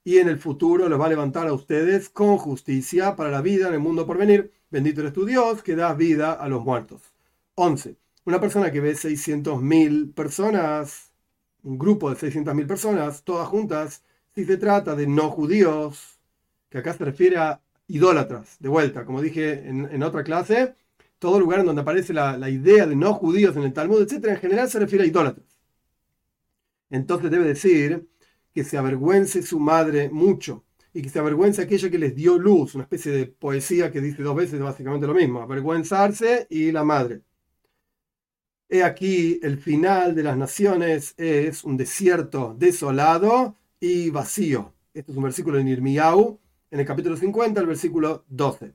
Y 0.04 0.18
en 0.18 0.28
el 0.28 0.38
futuro 0.38 0.90
los 0.90 1.00
va 1.00 1.06
a 1.06 1.10
levantar 1.10 1.48
a 1.48 1.54
ustedes 1.54 2.10
con 2.10 2.36
justicia 2.36 3.16
para 3.16 3.30
la 3.30 3.40
vida 3.40 3.68
en 3.68 3.74
el 3.74 3.80
mundo 3.80 4.06
por 4.06 4.18
venir. 4.18 4.52
Bendito 4.70 5.00
eres 5.00 5.14
tu 5.14 5.24
Dios 5.24 5.62
que 5.62 5.74
da 5.74 5.94
vida 5.94 6.32
a 6.32 6.48
los 6.48 6.62
muertos. 6.62 7.00
11. 7.54 7.96
Una 8.26 8.40
persona 8.40 8.70
que 8.70 8.80
ve 8.80 8.92
600.000 8.92 10.12
personas, 10.14 11.09
un 11.62 11.78
grupo 11.78 12.10
de 12.10 12.16
600.000 12.16 12.66
personas, 12.66 13.24
todas 13.24 13.48
juntas, 13.48 14.02
Si 14.34 14.44
se 14.44 14.56
trata 14.56 14.94
de 14.94 15.06
no 15.06 15.30
judíos, 15.30 16.20
que 16.68 16.78
acá 16.78 16.94
se 16.94 17.04
refiere 17.04 17.36
a 17.36 17.60
idólatras, 17.88 18.56
de 18.60 18.68
vuelta, 18.68 19.04
como 19.04 19.20
dije 19.20 19.68
en, 19.68 20.02
otra 20.02 20.22
clase, 20.22 20.74
todo 21.18 21.40
lugar 21.40 21.60
en 21.60 21.66
donde 21.66 21.82
aparece 21.82 22.12
la, 22.12 22.38
la, 22.38 22.48
idea 22.48 22.86
de 22.86 22.96
no 22.96 23.14
judíos 23.14 23.56
en 23.56 23.64
el 23.64 23.72
Talmud, 23.72 24.02
etc., 24.02 24.24
en 24.26 24.36
general 24.38 24.70
se 24.70 24.78
refiere 24.78 25.04
a 25.04 25.08
idólatras. 25.08 25.46
Entonces 26.90 27.30
debe 27.30 27.44
decir 27.44 28.08
que 28.54 28.64
se 28.64 28.78
avergüence 28.78 29.42
su 29.42 29.58
madre 29.60 30.10
mucho 30.10 30.64
y 30.92 31.02
que 31.02 31.08
se 31.08 31.18
avergüence 31.18 31.62
aquella 31.62 31.90
que 31.90 31.98
les 31.98 32.14
dio 32.14 32.38
luz, 32.38 32.74
una 32.74 32.84
especie 32.84 33.12
de 33.12 33.26
poesía 33.26 33.90
que 33.90 34.00
dice 34.00 34.22
dos 34.22 34.36
veces 34.36 34.60
básicamente 34.60 35.06
lo 35.06 35.14
mismo, 35.14 35.40
avergüenzarse 35.40 36.46
y 36.50 36.72
la 36.72 36.84
madre. 36.84 37.22
He 38.72 38.84
aquí 38.84 39.40
el 39.42 39.58
final 39.58 40.14
de 40.14 40.22
las 40.22 40.36
naciones 40.36 41.14
es 41.16 41.64
un 41.64 41.76
desierto 41.76 42.54
desolado 42.56 43.56
y 43.80 44.10
vacío. 44.10 44.72
Este 44.94 45.10
es 45.10 45.18
un 45.18 45.24
versículo 45.24 45.58
en 45.58 45.66
Irmiau, 45.66 46.38
en 46.70 46.78
el 46.78 46.86
capítulo 46.86 47.16
50, 47.16 47.60
el 47.60 47.66
versículo 47.66 48.24
12. 48.28 48.72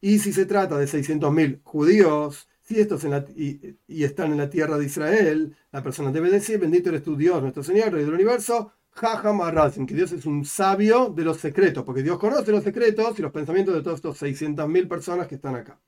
Y 0.00 0.20
si 0.20 0.32
se 0.32 0.46
trata 0.46 0.78
de 0.78 0.86
600.000 0.86 1.60
judíos, 1.64 2.48
si 2.62 2.78
estos 2.78 3.04
y, 3.34 3.76
están 3.88 4.30
en 4.30 4.38
la 4.38 4.48
tierra 4.48 4.78
de 4.78 4.86
Israel, 4.86 5.56
la 5.72 5.82
persona 5.82 6.12
debe 6.12 6.30
decir, 6.30 6.60
bendito 6.60 6.90
eres 6.90 7.02
tu 7.02 7.16
Dios, 7.16 7.42
nuestro 7.42 7.64
Señor, 7.64 7.92
Rey 7.92 8.04
del 8.04 8.14
universo, 8.14 8.70
Jajam 8.92 9.40
que 9.88 9.94
Dios 9.94 10.12
es 10.12 10.24
un 10.24 10.44
sabio 10.44 11.08
de 11.08 11.24
los 11.24 11.38
secretos, 11.38 11.82
porque 11.82 12.04
Dios 12.04 12.20
conoce 12.20 12.52
los 12.52 12.62
secretos 12.62 13.18
y 13.18 13.22
los 13.22 13.32
pensamientos 13.32 13.74
de 13.74 13.82
todos 13.82 13.96
estos 13.96 14.22
600.000 14.22 14.86
personas 14.86 15.26
que 15.26 15.34
están 15.34 15.56
acá. 15.56 15.80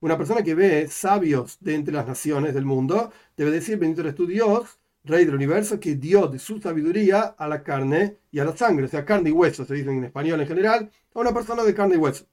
Una 0.00 0.16
persona 0.16 0.42
que 0.42 0.54
ve 0.54 0.88
sabios 0.88 1.58
de 1.60 1.74
entre 1.74 1.94
las 1.94 2.06
naciones 2.06 2.54
del 2.54 2.64
mundo 2.64 3.12
debe 3.36 3.50
decir, 3.50 3.78
bendito 3.78 4.00
eres 4.00 4.14
tu 4.14 4.26
Dios, 4.26 4.78
Rey 5.04 5.24
del 5.24 5.34
universo, 5.34 5.80
que 5.80 5.94
dio 5.94 6.26
de 6.26 6.38
su 6.38 6.60
sabiduría 6.60 7.22
a 7.22 7.48
la 7.48 7.62
carne 7.62 8.18
y 8.30 8.38
a 8.38 8.44
la 8.44 8.54
sangre, 8.56 8.84
o 8.84 8.88
sea, 8.88 9.04
carne 9.04 9.30
y 9.30 9.32
hueso, 9.32 9.64
se 9.64 9.74
dicen 9.74 9.96
en 9.96 10.04
español 10.04 10.40
en 10.40 10.46
general, 10.46 10.90
a 11.14 11.20
una 11.20 11.32
persona 11.32 11.64
de 11.64 11.74
carne 11.74 11.94
y 11.94 11.98
hueso. 11.98 12.26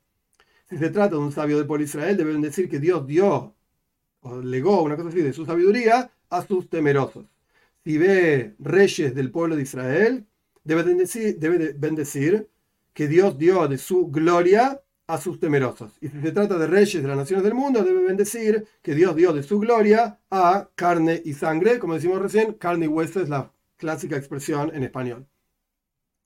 Si 0.69 0.77
se 0.77 0.89
trata 0.89 1.15
de 1.15 1.21
un 1.21 1.31
sabio 1.31 1.57
del 1.57 1.65
pueblo 1.65 1.83
de 1.83 1.89
Israel, 1.89 2.17
deben 2.17 2.41
decir 2.41 2.69
que 2.69 2.79
Dios 2.79 3.07
dio 3.07 3.55
o 4.21 4.41
legó 4.41 4.83
una 4.83 4.97
cosa 4.97 5.09
así 5.09 5.21
de 5.21 5.31
su 5.31 5.45
sabiduría 5.45 6.12
a 6.29 6.45
sus 6.45 6.69
temerosos. 6.69 7.25
Si 7.83 7.97
ve 7.97 8.55
reyes 8.59 9.15
del 9.15 9.31
pueblo 9.31 9.55
de 9.55 9.62
Israel, 9.62 10.25
debe 10.63 10.83
bendecir, 10.83 11.39
debe 11.39 11.74
bendecir 11.74 12.50
que 12.93 13.07
Dios 13.07 13.38
dio 13.38 13.67
de 13.69 13.77
su 13.77 14.07
gloria 14.07 14.81
a 15.07 15.17
sus 15.17 15.39
temerosos. 15.39 15.93
Y 16.01 16.09
si 16.09 16.21
se 16.21 16.31
trata 16.33 16.57
de 16.57 16.67
reyes 16.67 17.01
de 17.01 17.07
las 17.07 17.17
naciones 17.17 17.43
del 17.43 17.53
mundo, 17.53 17.81
debe 17.83 18.03
bendecir 18.03 18.67
que 18.81 18.93
Dios 18.93 19.15
dio 19.15 19.31
de 19.31 19.41
su 19.41 19.57
gloria 19.57 20.19
a 20.29 20.69
carne 20.75 21.21
y 21.23 21.33
sangre, 21.33 21.79
como 21.79 21.93
decimos 21.93 22.21
recién, 22.21 22.53
carne 22.53 22.85
y 22.85 22.89
hueso 22.89 23.21
es 23.21 23.29
la 23.29 23.51
clásica 23.77 24.17
expresión 24.17 24.69
en 24.75 24.83
español. 24.83 25.25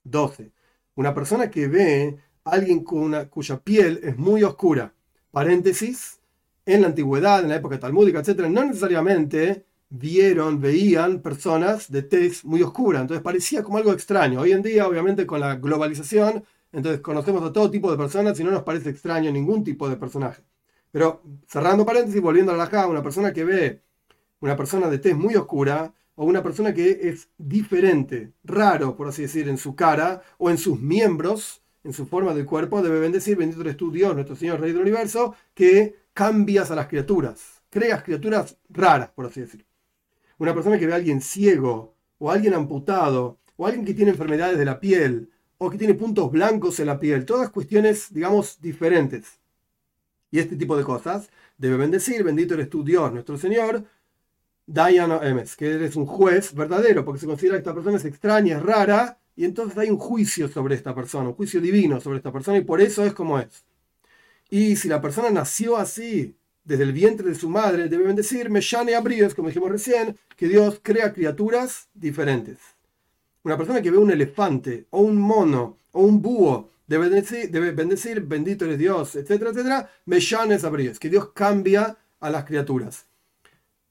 12. 0.04 0.52
Una 0.96 1.14
persona 1.14 1.48
que 1.48 1.68
ve 1.68 2.18
a 2.44 2.50
alguien 2.50 2.82
cuya 2.84 3.60
piel 3.60 4.00
es 4.02 4.18
muy 4.18 4.42
oscura, 4.42 4.92
paréntesis, 5.30 6.18
en 6.66 6.82
la 6.82 6.88
antigüedad, 6.88 7.42
en 7.42 7.48
la 7.50 7.56
época 7.56 7.78
talmúdica, 7.78 8.20
etc., 8.20 8.48
no 8.48 8.64
necesariamente 8.64 9.64
vieron, 9.90 10.60
veían 10.60 11.20
personas 11.20 11.90
de 11.90 12.02
tez 12.02 12.44
muy 12.44 12.62
oscura, 12.62 13.00
entonces 13.00 13.22
parecía 13.22 13.62
como 13.62 13.78
algo 13.78 13.92
extraño. 13.92 14.40
Hoy 14.40 14.52
en 14.52 14.62
día, 14.62 14.88
obviamente, 14.88 15.26
con 15.26 15.40
la 15.40 15.56
globalización, 15.56 16.44
entonces 16.72 17.00
conocemos 17.00 17.42
a 17.42 17.52
todo 17.52 17.70
tipo 17.70 17.90
de 17.90 17.96
personas 17.96 18.38
y 18.40 18.44
no 18.44 18.50
nos 18.50 18.62
parece 18.62 18.90
extraño 18.90 19.30
ningún 19.30 19.62
tipo 19.62 19.88
de 19.88 19.96
personaje. 19.96 20.42
Pero 20.90 21.22
cerrando 21.46 21.86
paréntesis, 21.86 22.20
volviendo 22.20 22.52
a 22.52 22.56
la 22.56 22.68
caja, 22.68 22.86
una 22.86 23.02
persona 23.02 23.32
que 23.32 23.44
ve 23.44 23.82
una 24.40 24.56
persona 24.56 24.88
de 24.88 24.98
tez 24.98 25.16
muy 25.16 25.34
oscura 25.36 25.94
o 26.16 26.24
una 26.26 26.42
persona 26.42 26.74
que 26.74 26.98
es 27.02 27.30
diferente, 27.38 28.32
raro, 28.44 28.96
por 28.96 29.08
así 29.08 29.22
decir, 29.22 29.48
en 29.48 29.56
su 29.56 29.74
cara 29.74 30.22
o 30.36 30.50
en 30.50 30.58
sus 30.58 30.80
miembros, 30.80 31.62
en 31.84 31.92
su 31.92 32.06
forma 32.06 32.34
del 32.34 32.44
cuerpo, 32.44 32.82
debe 32.82 33.00
bendecir, 33.00 33.36
bendito 33.36 33.62
eres 33.62 33.76
tú 33.76 33.90
Dios, 33.90 34.14
nuestro 34.14 34.36
Señor 34.36 34.60
Rey 34.60 34.72
del 34.72 34.82
Universo, 34.82 35.34
que 35.54 35.96
cambias 36.12 36.70
a 36.70 36.74
las 36.74 36.88
criaturas, 36.88 37.62
creas 37.70 38.02
criaturas 38.02 38.58
raras, 38.68 39.10
por 39.10 39.26
así 39.26 39.40
decir. 39.40 39.64
Una 40.38 40.52
persona 40.52 40.78
que 40.78 40.86
ve 40.86 40.92
a 40.92 40.96
alguien 40.96 41.20
ciego 41.20 41.94
o 42.18 42.30
alguien 42.30 42.54
amputado 42.54 43.38
o 43.56 43.66
alguien 43.66 43.84
que 43.84 43.94
tiene 43.94 44.10
enfermedades 44.10 44.58
de 44.58 44.64
la 44.64 44.80
piel 44.80 45.30
o 45.64 45.70
que 45.70 45.78
tiene 45.78 45.94
puntos 45.94 46.30
blancos 46.32 46.80
en 46.80 46.86
la 46.86 46.98
piel, 46.98 47.24
todas 47.24 47.50
cuestiones, 47.50 48.12
digamos, 48.12 48.60
diferentes. 48.60 49.38
Y 50.32 50.40
este 50.40 50.56
tipo 50.56 50.76
de 50.76 50.82
cosas 50.82 51.30
debe 51.56 51.76
bendecir, 51.76 52.24
bendito 52.24 52.54
eres 52.54 52.68
tú 52.68 52.82
Dios, 52.82 53.12
nuestro 53.12 53.38
Señor, 53.38 53.84
Diana 54.66 55.20
Emes, 55.22 55.54
que 55.54 55.70
eres 55.70 55.94
un 55.94 56.06
juez 56.06 56.52
verdadero, 56.52 57.04
porque 57.04 57.20
se 57.20 57.26
considera 57.26 57.54
que 57.54 57.60
esta 57.60 57.74
persona 57.74 57.96
es 57.96 58.04
extraña, 58.04 58.56
es 58.56 58.62
rara, 58.62 59.18
y 59.36 59.44
entonces 59.44 59.78
hay 59.78 59.88
un 59.88 59.98
juicio 59.98 60.48
sobre 60.48 60.74
esta 60.74 60.96
persona, 60.96 61.28
un 61.28 61.34
juicio 61.34 61.60
divino 61.60 62.00
sobre 62.00 62.16
esta 62.16 62.32
persona, 62.32 62.58
y 62.58 62.64
por 62.64 62.80
eso 62.80 63.04
es 63.04 63.12
como 63.12 63.38
es. 63.38 63.64
Y 64.50 64.74
si 64.74 64.88
la 64.88 65.00
persona 65.00 65.30
nació 65.30 65.76
así, 65.76 66.34
desde 66.64 66.82
el 66.82 66.92
vientre 66.92 67.28
de 67.28 67.36
su 67.36 67.48
madre, 67.48 67.88
debe 67.88 68.04
bendecir, 68.04 68.50
Meshane 68.50 68.96
Abrios, 68.96 69.32
como 69.34 69.46
dijimos 69.46 69.70
recién, 69.70 70.18
que 70.36 70.48
Dios 70.48 70.80
crea 70.82 71.12
criaturas 71.12 71.88
diferentes. 71.94 72.58
Una 73.44 73.56
persona 73.56 73.82
que 73.82 73.90
ve 73.90 73.98
un 73.98 74.10
elefante 74.10 74.86
o 74.90 75.00
un 75.00 75.16
mono 75.16 75.78
o 75.92 76.02
un 76.02 76.22
búho 76.22 76.70
debe 76.86 77.08
bendecir, 77.08 77.50
debe 77.50 77.72
bendecir 77.72 78.20
bendito 78.22 78.64
eres 78.64 78.78
Dios, 78.78 79.16
etcétera, 79.16 79.50
etcétera, 79.50 79.90
Meshanes 80.06 80.64
Abrios, 80.64 80.98
que 80.98 81.08
Dios 81.08 81.30
cambia 81.32 81.96
a 82.20 82.30
las 82.30 82.44
criaturas. 82.44 83.06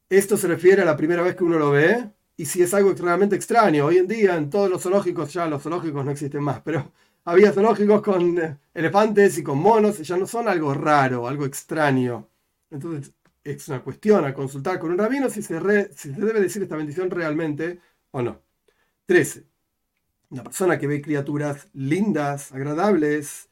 Esto 0.10 0.38
se 0.38 0.48
refiere 0.48 0.81
a 0.81 0.86
la 0.86 0.98
primera 0.98 1.22
vez 1.22 1.36
que 1.36 1.43
uno 1.43 1.58
lo 1.58 1.72
ve 1.72 2.10
y 2.38 2.46
si 2.46 2.62
es 2.62 2.74
algo 2.74 2.89
extremadamente 2.89 3.36
extraño. 3.36 3.86
Hoy 3.86 3.98
en 3.98 4.08
día 4.08 4.36
en 4.36 4.50
todos 4.50 4.70
los 4.70 4.81
zoológicos, 4.81 5.34
ya 5.34 5.48
los 5.48 5.63
zoológicos 5.63 6.03
no 6.05 6.12
existen 6.12 6.43
más, 6.43 6.62
pero 6.62 6.91
había 7.25 7.51
zoológicos 7.51 8.01
con 8.01 8.39
eh, 8.39 8.58
elefantes 8.74 9.38
y 9.38 9.43
con 9.43 9.58
monos, 9.60 10.00
y 10.00 10.03
ya 10.03 10.17
no 10.17 10.27
son 10.27 10.48
algo 10.48 10.74
raro, 10.74 11.27
algo 11.27 11.46
extraño. 11.46 12.27
Entonces 12.70 13.13
es 13.43 13.67
una 13.67 13.81
cuestión 13.81 14.24
a 14.25 14.34
consultar 14.34 14.79
con 14.79 14.91
un 14.91 14.98
rabino 14.98 15.29
si 15.29 15.41
se, 15.41 15.60
si 15.96 16.13
se 16.13 16.22
debe 16.22 16.39
decir 16.39 16.63
esta 16.63 16.75
bendición 16.75 17.10
realmente 17.10 17.79
o 18.12 18.22
no. 18.22 18.39
13. 19.05 19.46
Una 20.29 20.43
persona 20.43 20.79
que 20.79 20.88
ve 20.88 21.01
criaturas 21.01 21.67
lindas, 21.74 22.51
agradables 22.51 23.50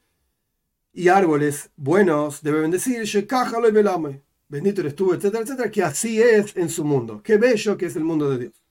y 0.92 1.08
árboles 1.08 1.70
buenos 1.76 2.42
debe 2.42 2.60
bendecir, 2.60 3.06
bendito 4.48 4.80
eres 4.80 4.96
tú, 4.96 5.12
etcétera, 5.12 5.42
etcétera, 5.42 5.70
que 5.70 5.82
así 5.82 6.20
es 6.20 6.56
en 6.56 6.68
su 6.68 6.84
mundo. 6.84 7.22
Qué 7.22 7.36
bello 7.36 7.76
que 7.76 7.86
es 7.86 7.96
el 7.96 8.04
mundo 8.04 8.30
de 8.30 8.38
Dios. 8.38 8.64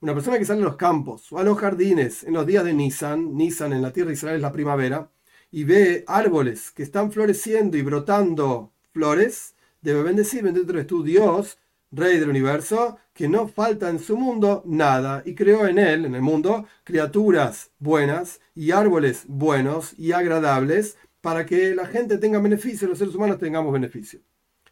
Una 0.00 0.12
persona 0.12 0.38
que 0.38 0.44
sale 0.44 0.60
a 0.60 0.64
los 0.64 0.76
campos 0.76 1.32
o 1.32 1.38
a 1.38 1.44
los 1.44 1.58
jardines 1.58 2.24
en 2.24 2.34
los 2.34 2.46
días 2.46 2.64
de 2.64 2.74
Nisan, 2.74 3.36
Nisan 3.36 3.72
en 3.72 3.80
la 3.80 3.92
tierra 3.92 4.08
de 4.08 4.14
Israel 4.14 4.36
es 4.36 4.42
la 4.42 4.52
primavera, 4.52 5.10
y 5.50 5.64
ve 5.64 6.04
árboles 6.06 6.70
que 6.72 6.82
están 6.82 7.12
floreciendo 7.12 7.76
y 7.76 7.82
brotando 7.82 8.72
flores, 8.92 9.54
debe 9.80 10.02
bendecir, 10.02 10.42
bendito 10.42 10.72
eres 10.72 10.86
tú, 10.86 11.02
Dios, 11.02 11.58
Rey 11.90 12.18
del 12.18 12.30
universo, 12.30 12.98
que 13.12 13.28
no 13.28 13.46
falta 13.46 13.88
en 13.88 13.98
su 13.98 14.16
mundo 14.16 14.62
nada, 14.66 15.22
y 15.24 15.34
creó 15.34 15.66
en 15.66 15.78
él, 15.78 16.04
en 16.04 16.14
el 16.14 16.22
mundo, 16.22 16.66
criaturas 16.82 17.70
buenas 17.78 18.40
y 18.54 18.72
árboles 18.72 19.24
buenos 19.28 19.98
y 19.98 20.12
agradables, 20.12 20.96
para 21.20 21.46
que 21.46 21.74
la 21.74 21.86
gente 21.86 22.18
tenga 22.18 22.38
beneficio, 22.40 22.88
los 22.88 22.98
seres 22.98 23.14
humanos 23.14 23.38
tengamos 23.38 23.72
beneficio. 23.72 24.20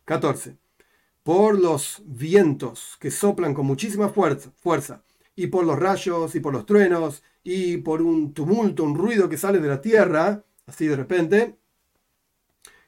14. 0.04 0.57
Por 1.23 1.59
los 1.59 2.02
vientos 2.04 2.97
que 3.00 3.11
soplan 3.11 3.54
con 3.54 3.66
muchísima 3.66 4.09
fuerza, 4.09 4.50
fuerza, 4.57 5.02
y 5.35 5.47
por 5.47 5.64
los 5.64 5.78
rayos, 5.78 6.35
y 6.35 6.40
por 6.40 6.52
los 6.52 6.66
truenos, 6.66 7.23
y 7.42 7.78
por 7.78 8.02
un 8.02 8.35
tumulto, 8.35 8.85
un 8.85 8.97
ruido 8.97 9.28
que 9.28 9.38
sale 9.38 9.61
de 9.61 9.69
la 9.69 9.81
tierra, 9.81 10.45
así 10.66 10.87
de 10.87 10.97
repente, 10.97 11.57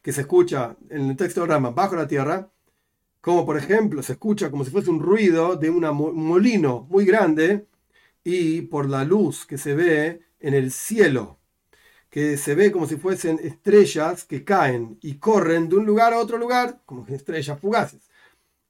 que 0.02 0.12
se 0.12 0.22
escucha 0.22 0.76
en 0.90 1.10
el 1.10 1.16
texto 1.16 1.40
de 1.40 1.46
Rama 1.46 1.70
bajo 1.70 1.96
la 1.96 2.06
tierra, 2.06 2.50
como 3.24 3.46
por 3.46 3.56
ejemplo 3.56 4.02
se 4.02 4.12
escucha 4.12 4.50
como 4.50 4.66
si 4.66 4.70
fuese 4.70 4.90
un 4.90 5.00
ruido 5.00 5.56
de 5.56 5.70
un 5.70 5.86
molino 6.14 6.86
muy 6.90 7.06
grande 7.06 7.66
y 8.22 8.60
por 8.60 8.86
la 8.86 9.02
luz 9.02 9.46
que 9.46 9.56
se 9.56 9.74
ve 9.74 10.20
en 10.40 10.52
el 10.52 10.70
cielo, 10.70 11.38
que 12.10 12.36
se 12.36 12.54
ve 12.54 12.70
como 12.70 12.86
si 12.86 12.96
fuesen 12.96 13.40
estrellas 13.42 14.24
que 14.24 14.44
caen 14.44 14.98
y 15.00 15.14
corren 15.14 15.70
de 15.70 15.76
un 15.76 15.86
lugar 15.86 16.12
a 16.12 16.18
otro 16.18 16.36
lugar, 16.36 16.82
como 16.84 17.06
estrellas 17.06 17.58
fugaces, 17.58 18.10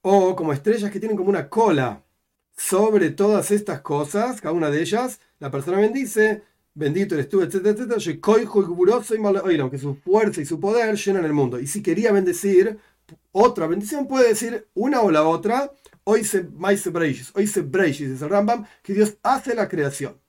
o 0.01 0.37
como 0.37 0.53
estrellas 0.53 0.89
que 0.89 1.01
tienen 1.01 1.17
como 1.17 1.29
una 1.29 1.49
cola. 1.49 2.05
Sobre 2.55 3.09
todas 3.09 3.51
estas 3.51 3.81
cosas, 3.81 4.39
cada 4.39 4.53
una 4.53 4.69
de 4.71 4.81
ellas, 4.81 5.19
la 5.39 5.51
persona 5.51 5.79
bendice, 5.79 6.43
bendito 6.73 7.15
eres 7.15 7.27
tú, 7.27 7.41
etcétera, 7.41 7.71
etcétera, 7.71 7.99
que 9.69 9.77
su 9.77 9.95
fuerza 9.95 10.39
y 10.39 10.45
su 10.45 10.61
poder 10.61 10.95
llenan 10.95 11.25
el 11.25 11.33
mundo. 11.33 11.59
Y 11.59 11.67
si 11.67 11.83
quería 11.83 12.13
bendecir, 12.13 12.79
otra 13.31 13.67
bendición 13.67 14.07
puede 14.07 14.29
decir 14.29 14.67
una 14.73 15.01
o 15.01 15.11
la 15.11 15.23
otra. 15.23 15.71
Hoy 16.03 16.23
se 16.23 16.47
hoy 16.63 16.77
se 16.77 17.59
es 18.13 18.21
el 18.21 18.29
Rambam, 18.29 18.65
que 18.81 18.93
Dios 18.93 19.17
hace 19.23 19.55
la 19.55 19.67
creación. 19.67 20.19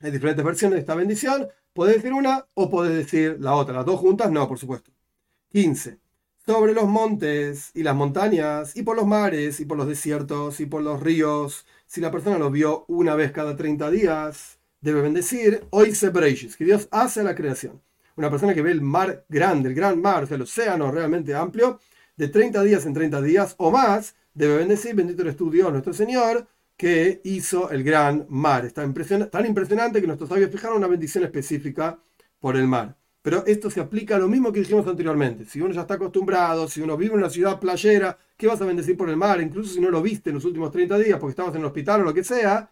Hay 0.00 0.10
diferentes 0.10 0.44
versiones 0.44 0.76
de 0.76 0.80
esta 0.80 0.94
bendición. 0.94 1.48
Puede 1.72 1.94
decir 1.94 2.12
una 2.12 2.46
o 2.54 2.70
puede 2.70 2.94
decir 2.94 3.38
la 3.40 3.54
otra. 3.54 3.74
Las 3.76 3.86
dos 3.86 4.00
juntas, 4.00 4.30
no, 4.30 4.46
por 4.46 4.58
supuesto. 4.58 4.92
15. 5.50 5.98
Sobre 6.44 6.74
los 6.74 6.86
montes 6.86 7.70
y 7.74 7.82
las 7.82 7.96
montañas, 7.96 8.76
y 8.76 8.82
por 8.82 8.96
los 8.96 9.06
mares, 9.06 9.60
y 9.60 9.64
por 9.64 9.78
los 9.78 9.88
desiertos, 9.88 10.60
y 10.60 10.66
por 10.66 10.82
los 10.82 11.00
ríos, 11.00 11.64
si 11.86 12.02
la 12.02 12.10
persona 12.10 12.38
lo 12.38 12.50
vio 12.50 12.84
una 12.86 13.14
vez 13.14 13.32
cada 13.32 13.56
30 13.56 13.90
días, 13.90 14.58
debe 14.82 15.00
bendecir 15.00 15.64
hoy 15.70 15.94
se 15.94 16.10
que 16.10 16.64
Dios 16.66 16.88
hace 16.90 17.22
la 17.22 17.34
creación. 17.34 17.80
Una 18.16 18.30
persona 18.30 18.54
que 18.54 18.62
ve 18.62 18.70
el 18.70 18.80
mar 18.80 19.24
grande, 19.28 19.68
el 19.68 19.74
gran 19.74 20.00
mar, 20.00 20.24
o 20.24 20.26
sea, 20.26 20.36
el 20.36 20.42
océano 20.42 20.90
realmente 20.90 21.34
amplio, 21.34 21.80
de 22.16 22.28
30 22.28 22.62
días 22.62 22.86
en 22.86 22.94
30 22.94 23.20
días 23.22 23.54
o 23.58 23.70
más, 23.70 24.14
debe 24.34 24.58
bendecir, 24.58 24.94
bendito 24.94 25.22
eres 25.22 25.36
tú 25.36 25.50
Dios, 25.50 25.70
nuestro 25.72 25.92
Señor, 25.92 26.46
que 26.76 27.20
hizo 27.24 27.70
el 27.70 27.82
gran 27.84 28.26
mar. 28.28 28.64
Está 28.64 28.82
tan 29.30 29.46
impresionante 29.46 30.00
que 30.00 30.06
nuestros 30.06 30.28
sabios 30.28 30.50
fijaron 30.50 30.78
una 30.78 30.86
bendición 30.86 31.24
específica 31.24 31.98
por 32.40 32.56
el 32.56 32.66
mar. 32.66 32.96
Pero 33.22 33.42
esto 33.46 33.70
se 33.70 33.80
aplica 33.80 34.16
a 34.16 34.18
lo 34.18 34.28
mismo 34.28 34.52
que 34.52 34.60
dijimos 34.60 34.86
anteriormente. 34.86 35.46
Si 35.46 35.60
uno 35.60 35.72
ya 35.72 35.82
está 35.82 35.94
acostumbrado, 35.94 36.68
si 36.68 36.82
uno 36.82 36.96
vive 36.96 37.14
en 37.14 37.20
una 37.20 37.30
ciudad 37.30 37.58
playera, 37.58 38.18
¿qué 38.36 38.46
vas 38.46 38.60
a 38.60 38.66
bendecir 38.66 38.98
por 38.98 39.08
el 39.08 39.16
mar? 39.16 39.40
Incluso 39.40 39.72
si 39.72 39.80
no 39.80 39.90
lo 39.90 40.02
viste 40.02 40.28
en 40.28 40.34
los 40.34 40.44
últimos 40.44 40.70
30 40.70 40.98
días 40.98 41.18
porque 41.18 41.30
estabas 41.30 41.54
en 41.54 41.62
el 41.62 41.66
hospital 41.66 42.02
o 42.02 42.04
lo 42.04 42.12
que 42.12 42.22
sea, 42.22 42.68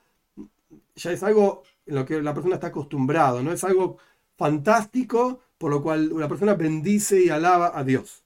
ya 0.95 1.13
es 1.13 1.23
algo 1.23 1.63
en 1.87 1.95
lo 1.95 2.05
que 2.05 2.21
la 2.21 2.35
persona 2.35 2.57
está 2.57 2.67
acostumbrado, 2.67 3.43
no 3.43 3.51
es 3.51 3.65
algo 3.65 3.97
fantástico 4.43 5.39
por 5.57 5.71
lo 5.71 5.81
cual 5.81 6.13
una 6.13 6.27
persona 6.27 6.55
bendice 6.55 7.23
y 7.23 7.29
alaba 7.29 7.79
a 7.79 7.85
Dios. 7.85 8.25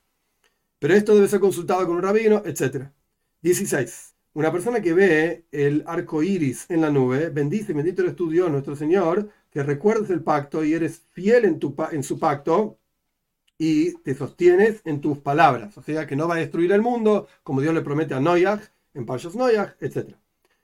Pero 0.79 0.95
esto 0.95 1.15
debe 1.15 1.29
ser 1.29 1.41
consultado 1.41 1.87
con 1.87 1.97
un 1.97 2.03
rabino, 2.03 2.43
etc. 2.47 2.87
16. 3.43 4.15
Una 4.33 4.51
persona 4.51 4.81
que 4.81 4.95
ve 4.95 5.45
el 5.53 5.85
arco 5.87 6.23
iris 6.23 6.65
en 6.71 6.81
la 6.81 6.91
nube, 6.91 7.29
bendice, 7.29 7.75
bendito 7.75 8.01
eres 8.01 8.17
tu 8.17 8.31
Dios, 8.31 8.51
nuestro 8.51 8.75
Señor, 8.75 9.29
que 9.51 9.63
recuerdes 9.63 10.09
el 10.09 10.23
pacto 10.23 10.65
y 10.65 10.73
eres 10.73 11.03
fiel 11.11 11.45
en, 11.45 11.59
tu, 11.59 11.77
en 11.93 12.03
su 12.03 12.19
pacto 12.19 12.79
y 13.59 13.93
te 13.99 14.15
sostienes 14.15 14.81
en 14.87 15.03
tus 15.03 15.19
palabras. 15.19 15.77
O 15.77 15.83
sea, 15.83 16.07
que 16.07 16.17
no 16.17 16.29
va 16.29 16.37
a 16.37 16.39
destruir 16.39 16.73
el 16.73 16.81
mundo, 16.81 17.29
como 17.43 17.61
Dios 17.61 17.75
le 17.75 17.83
promete 17.83 18.15
a 18.15 18.21
Noyag, 18.21 18.63
en 18.95 19.05
Payos 19.05 19.37
Noyag, 19.37 19.77
etc. 19.81 20.17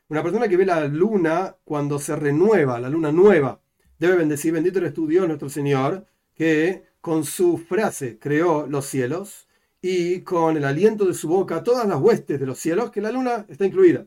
Una 0.09 0.23
persona 0.23 0.49
que 0.49 0.57
ve 0.57 0.65
la 0.65 0.87
luna 0.87 1.55
cuando 1.65 1.99
se 1.99 2.17
renueva, 2.17 2.81
la 2.81 2.89
luna 2.89 3.13
nueva, 3.13 3.61
debe 4.03 4.17
bendecir, 4.17 4.53
bendito 4.53 4.81
eres 4.81 4.95
tu 4.95 5.07
Dios, 5.07 5.29
nuestro 5.29 5.49
Señor, 5.49 6.07
que 6.35 6.83
con 7.01 7.25
su 7.25 7.57
frase 7.57 8.19
creó 8.19 8.67
los 8.67 8.87
cielos 8.87 9.47
y 9.81 10.23
con 10.23 10.57
el 10.57 10.65
aliento 10.65 11.05
de 11.05 11.15
su 11.15 11.29
boca 11.29 11.63
todas 11.63 11.87
las 11.87 12.01
huestes 12.01 12.41
de 12.41 12.47
los 12.47 12.59
cielos, 12.59 12.91
que 12.91 13.01
la 13.01 13.13
luna 13.13 13.47
está 13.49 13.65
incluida. 13.65 14.07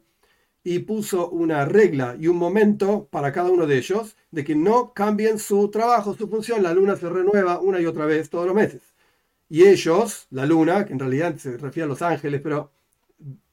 Y 0.65 0.79
puso 0.79 1.29
una 1.29 1.63
regla 1.63 2.17
y 2.19 2.27
un 2.27 2.37
momento 2.37 3.07
para 3.09 3.31
cada 3.31 3.49
uno 3.51 3.67
de 3.67 3.77
ellos 3.77 4.17
de 4.31 4.43
que 4.43 4.55
no 4.55 4.93
cambien 4.93 5.39
su 5.39 5.69
trabajo, 5.69 6.13
su 6.13 6.27
función. 6.27 6.61
La 6.61 6.73
luna 6.73 6.97
se 6.97 7.07
renueva 7.07 7.59
una 7.61 7.79
y 7.79 7.85
otra 7.85 8.05
vez 8.05 8.29
todos 8.29 8.47
los 8.47 8.55
meses. 8.55 8.81
Y 9.47 9.63
ellos, 9.65 10.27
la 10.31 10.45
luna, 10.45 10.85
que 10.85 10.93
en 10.93 10.99
realidad 10.99 11.37
se 11.37 11.57
refiere 11.57 11.85
a 11.85 11.89
los 11.89 12.01
ángeles, 12.01 12.41
pero 12.41 12.71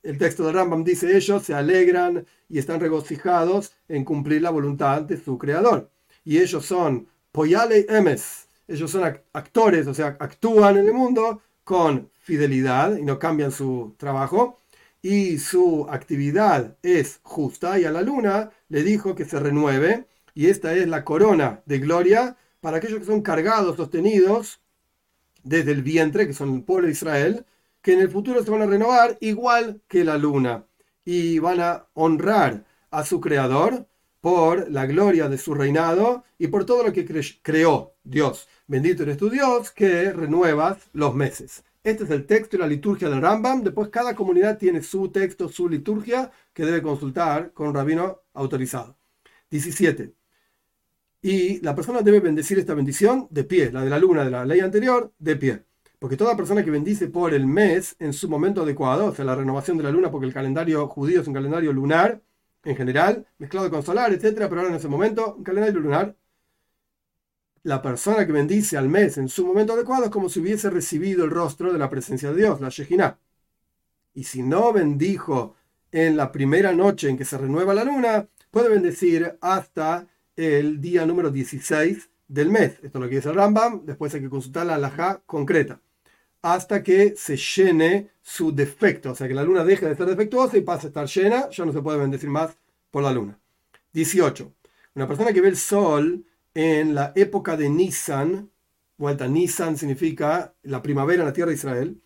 el 0.02 0.18
texto 0.18 0.44
de 0.44 0.52
Rambam 0.52 0.82
dice 0.82 1.16
ellos 1.16 1.44
se 1.44 1.54
alegran 1.54 2.26
y 2.48 2.58
están 2.58 2.80
regocijados 2.80 3.72
en 3.88 4.04
cumplir 4.04 4.42
la 4.42 4.50
voluntad 4.50 5.02
de 5.02 5.18
su 5.18 5.38
creador. 5.38 5.92
Y 6.24 6.38
ellos 6.38 6.64
son 6.66 7.08
Poyale 7.32 7.86
Emes, 7.88 8.48
ellos 8.68 8.90
son 8.90 9.04
actores, 9.32 9.86
o 9.86 9.94
sea, 9.94 10.16
actúan 10.20 10.76
en 10.76 10.86
el 10.86 10.94
mundo 10.94 11.42
con 11.64 12.10
fidelidad 12.20 12.96
y 12.96 13.02
no 13.02 13.18
cambian 13.18 13.52
su 13.52 13.94
trabajo, 13.98 14.58
y 15.00 15.38
su 15.38 15.86
actividad 15.90 16.76
es 16.82 17.20
justa, 17.22 17.78
y 17.78 17.84
a 17.84 17.90
la 17.90 18.02
luna 18.02 18.50
le 18.68 18.82
dijo 18.82 19.14
que 19.14 19.24
se 19.24 19.40
renueve, 19.40 20.06
y 20.34 20.46
esta 20.46 20.74
es 20.74 20.88
la 20.88 21.04
corona 21.04 21.62
de 21.66 21.78
gloria 21.78 22.36
para 22.60 22.76
aquellos 22.76 23.00
que 23.00 23.06
son 23.06 23.22
cargados, 23.22 23.76
sostenidos 23.76 24.60
desde 25.42 25.72
el 25.72 25.82
vientre, 25.82 26.26
que 26.26 26.32
son 26.32 26.54
el 26.54 26.62
pueblo 26.62 26.86
de 26.86 26.92
Israel, 26.92 27.46
que 27.82 27.94
en 27.94 28.00
el 28.00 28.10
futuro 28.10 28.44
se 28.44 28.50
van 28.50 28.62
a 28.62 28.66
renovar 28.66 29.18
igual 29.20 29.82
que 29.88 30.04
la 30.04 30.18
luna, 30.18 30.66
y 31.04 31.40
van 31.40 31.60
a 31.60 31.86
honrar 31.94 32.64
a 32.90 33.04
su 33.04 33.20
creador 33.20 33.88
por 34.22 34.70
la 34.70 34.86
gloria 34.86 35.28
de 35.28 35.36
su 35.36 35.52
reinado 35.52 36.24
y 36.38 36.46
por 36.46 36.64
todo 36.64 36.84
lo 36.84 36.92
que 36.92 37.04
creó 37.42 37.96
Dios. 38.04 38.48
Bendito 38.68 39.02
eres 39.02 39.16
tu 39.18 39.28
Dios 39.28 39.72
que 39.72 40.12
renuevas 40.12 40.78
los 40.92 41.12
meses. 41.12 41.64
Este 41.82 42.04
es 42.04 42.10
el 42.10 42.24
texto 42.24 42.54
y 42.54 42.60
la 42.60 42.68
liturgia 42.68 43.10
del 43.10 43.20
Rambam. 43.20 43.64
Después 43.64 43.88
cada 43.88 44.14
comunidad 44.14 44.58
tiene 44.58 44.80
su 44.80 45.08
texto, 45.10 45.48
su 45.48 45.68
liturgia, 45.68 46.30
que 46.54 46.64
debe 46.64 46.80
consultar 46.80 47.52
con 47.52 47.74
rabino 47.74 48.20
autorizado. 48.32 48.96
17. 49.50 50.14
Y 51.22 51.60
la 51.60 51.74
persona 51.74 52.00
debe 52.02 52.20
bendecir 52.20 52.60
esta 52.60 52.74
bendición 52.74 53.26
de 53.28 53.42
pie, 53.42 53.72
la 53.72 53.82
de 53.82 53.90
la 53.90 53.98
luna 53.98 54.24
de 54.24 54.30
la 54.30 54.44
ley 54.44 54.60
anterior, 54.60 55.12
de 55.18 55.34
pie. 55.34 55.64
Porque 55.98 56.16
toda 56.16 56.36
persona 56.36 56.64
que 56.64 56.70
bendice 56.70 57.08
por 57.08 57.34
el 57.34 57.46
mes 57.46 57.96
en 57.98 58.12
su 58.12 58.28
momento 58.28 58.62
adecuado, 58.62 59.06
o 59.06 59.14
sea, 59.14 59.24
la 59.24 59.34
renovación 59.34 59.76
de 59.78 59.82
la 59.82 59.90
luna, 59.90 60.12
porque 60.12 60.26
el 60.26 60.32
calendario 60.32 60.86
judío 60.86 61.20
es 61.20 61.26
un 61.26 61.34
calendario 61.34 61.72
lunar 61.72 62.22
en 62.64 62.76
general, 62.76 63.26
mezclado 63.38 63.70
con 63.70 63.82
solar, 63.82 64.12
etcétera, 64.12 64.48
pero 64.48 64.60
ahora 64.60 64.72
en 64.72 64.78
ese 64.78 64.88
momento, 64.88 65.34
un 65.36 65.44
calendario 65.44 65.80
lunar, 65.80 66.16
la 67.64 67.80
persona 67.80 68.26
que 68.26 68.32
bendice 68.32 68.76
al 68.76 68.88
mes 68.88 69.18
en 69.18 69.28
su 69.28 69.46
momento 69.46 69.72
adecuado 69.72 70.04
es 70.04 70.10
como 70.10 70.28
si 70.28 70.40
hubiese 70.40 70.70
recibido 70.70 71.24
el 71.24 71.30
rostro 71.30 71.72
de 71.72 71.78
la 71.78 71.90
presencia 71.90 72.30
de 72.30 72.36
Dios, 72.36 72.60
la 72.60 72.68
Shejinah. 72.68 73.18
Y 74.14 74.24
si 74.24 74.42
no 74.42 74.72
bendijo 74.72 75.54
en 75.90 76.16
la 76.16 76.32
primera 76.32 76.72
noche 76.72 77.08
en 77.08 77.16
que 77.16 77.24
se 77.24 77.38
renueva 77.38 77.74
la 77.74 77.84
luna, 77.84 78.28
puede 78.50 78.68
bendecir 78.68 79.38
hasta 79.40 80.08
el 80.36 80.80
día 80.80 81.06
número 81.06 81.30
16 81.30 82.10
del 82.28 82.50
mes. 82.50 82.72
Esto 82.82 82.98
es 82.98 83.02
lo 83.02 83.08
que 83.08 83.16
dice 83.16 83.28
el 83.28 83.36
Rambam, 83.36 83.84
después 83.84 84.14
hay 84.14 84.22
que 84.22 84.30
consultar 84.30 84.66
la 84.66 84.74
alajá 84.74 85.22
concreta. 85.26 85.80
Hasta 86.42 86.82
que 86.82 87.14
se 87.16 87.36
llene 87.36 88.10
su 88.20 88.54
defecto, 88.54 89.12
o 89.12 89.14
sea 89.14 89.28
que 89.28 89.34
la 89.34 89.44
luna 89.44 89.64
deje 89.64 89.86
de 89.88 89.96
ser 89.96 90.06
defectuosa 90.06 90.56
y 90.56 90.62
pase 90.62 90.86
a 90.86 90.88
estar 90.88 91.06
llena, 91.06 91.48
ya 91.50 91.64
no 91.64 91.72
se 91.72 91.82
puede 91.82 91.98
bendecir 91.98 92.28
más 92.28 92.56
por 92.90 93.02
la 93.02 93.12
luna. 93.12 93.38
18. 93.92 94.52
Una 94.94 95.06
persona 95.06 95.32
que 95.32 95.40
ve 95.40 95.48
el 95.48 95.56
sol 95.56 96.24
en 96.54 96.94
la 96.94 97.12
época 97.14 97.56
de 97.56 97.70
Nisan, 97.70 98.50
vuelta, 98.96 99.28
Nisan 99.28 99.78
significa 99.78 100.54
la 100.62 100.82
primavera 100.82 101.22
en 101.22 101.28
la 101.28 101.32
tierra 101.32 101.50
de 101.50 101.56
Israel, 101.56 102.00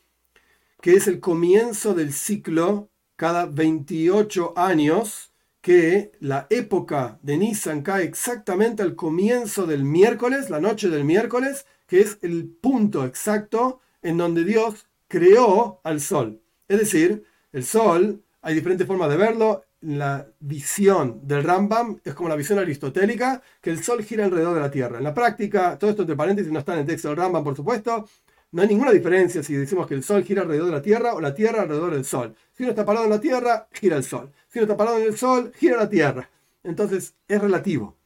que 0.81 0.93
es 0.93 1.09
el 1.09 1.21
comienzo 1.21 1.95
del 1.95 2.13
ciclo 2.13 2.91
cada 3.17 3.47
28 3.47 4.53
años, 4.57 5.33
que 5.61 6.13
la 6.21 6.47
época 6.51 7.19
de 7.23 7.39
Nisan 7.39 7.83
cae 7.83 8.05
exactamente 8.05 8.83
al 8.83 8.95
comienzo 8.95 9.67
del 9.67 9.83
miércoles, 9.83 10.49
la 10.49 10.61
noche 10.61 10.89
del 10.89 11.05
miércoles, 11.05 11.67
que 11.89 12.01
es 12.01 12.19
el 12.23 12.47
punto 12.47 13.05
exacto 13.05 13.81
en 14.07 14.17
donde 14.19 14.45
Dios 14.45 14.87
creó 15.09 15.81
al 15.83 16.01
sol. 16.01 16.41
Es 16.69 16.79
decir, 16.79 17.25
el 17.53 17.65
sol, 17.65 18.23
hay 18.41 18.55
diferentes 18.55 18.87
formas 18.87 19.11
de 19.11 19.17
verlo, 19.17 19.65
la 19.81 20.27
visión 20.41 21.27
del 21.27 21.43
Rambam 21.43 22.01
es 22.05 22.15
como 22.15 22.29
la 22.29 22.37
visión 22.37 22.59
aristotélica, 22.59 23.43
que 23.61 23.71
el 23.71 23.83
Sol 23.83 24.03
gira 24.03 24.25
alrededor 24.25 24.55
de 24.55 24.61
la 24.61 24.71
Tierra. 24.71 24.99
En 24.99 25.05
la 25.05 25.15
práctica, 25.15 25.79
todo 25.79 25.91
esto 25.91 26.03
entre 26.03 26.17
paréntesis 26.17 26.51
no 26.51 26.61
está 26.61 26.75
en 26.75 26.81
el 26.81 26.87
texto 26.87 27.09
del 27.09 27.17
Rambam, 27.17 27.45
por 27.45 27.55
supuesto, 27.55 28.09
no 28.53 28.63
hay 28.63 28.69
ninguna 28.69 28.91
diferencia 28.91 29.43
si 29.43 29.55
decimos 29.55 29.87
que 29.87 29.95
el 29.95 30.03
Sol 30.03 30.25
gira 30.25 30.43
alrededor 30.43 30.67
de 30.67 30.73
la 30.73 30.83
Tierra 30.83 31.15
o 31.15 31.21
la 31.21 31.35
Tierra 31.35 31.63
alrededor 31.63 31.93
del 31.93 32.05
Sol. 32.05 32.35
Si 32.53 32.63
uno 32.63 32.71
está 32.71 32.85
parado 32.85 33.05
en 33.05 33.11
la 33.11 33.21
Tierra, 33.21 33.69
gira 33.73 33.97
el 33.97 34.05
Sol. 34.05 34.33
Si 34.49 34.59
uno 34.59 34.65
está 34.65 34.77
parado 34.77 34.99
en 34.99 35.05
el 35.05 35.17
Sol, 35.17 35.53
gira 35.57 35.77
la 35.77 35.89
Tierra. 35.89 36.31
Entonces, 36.63 37.15
es 37.29 37.41
relativo. 37.41 37.97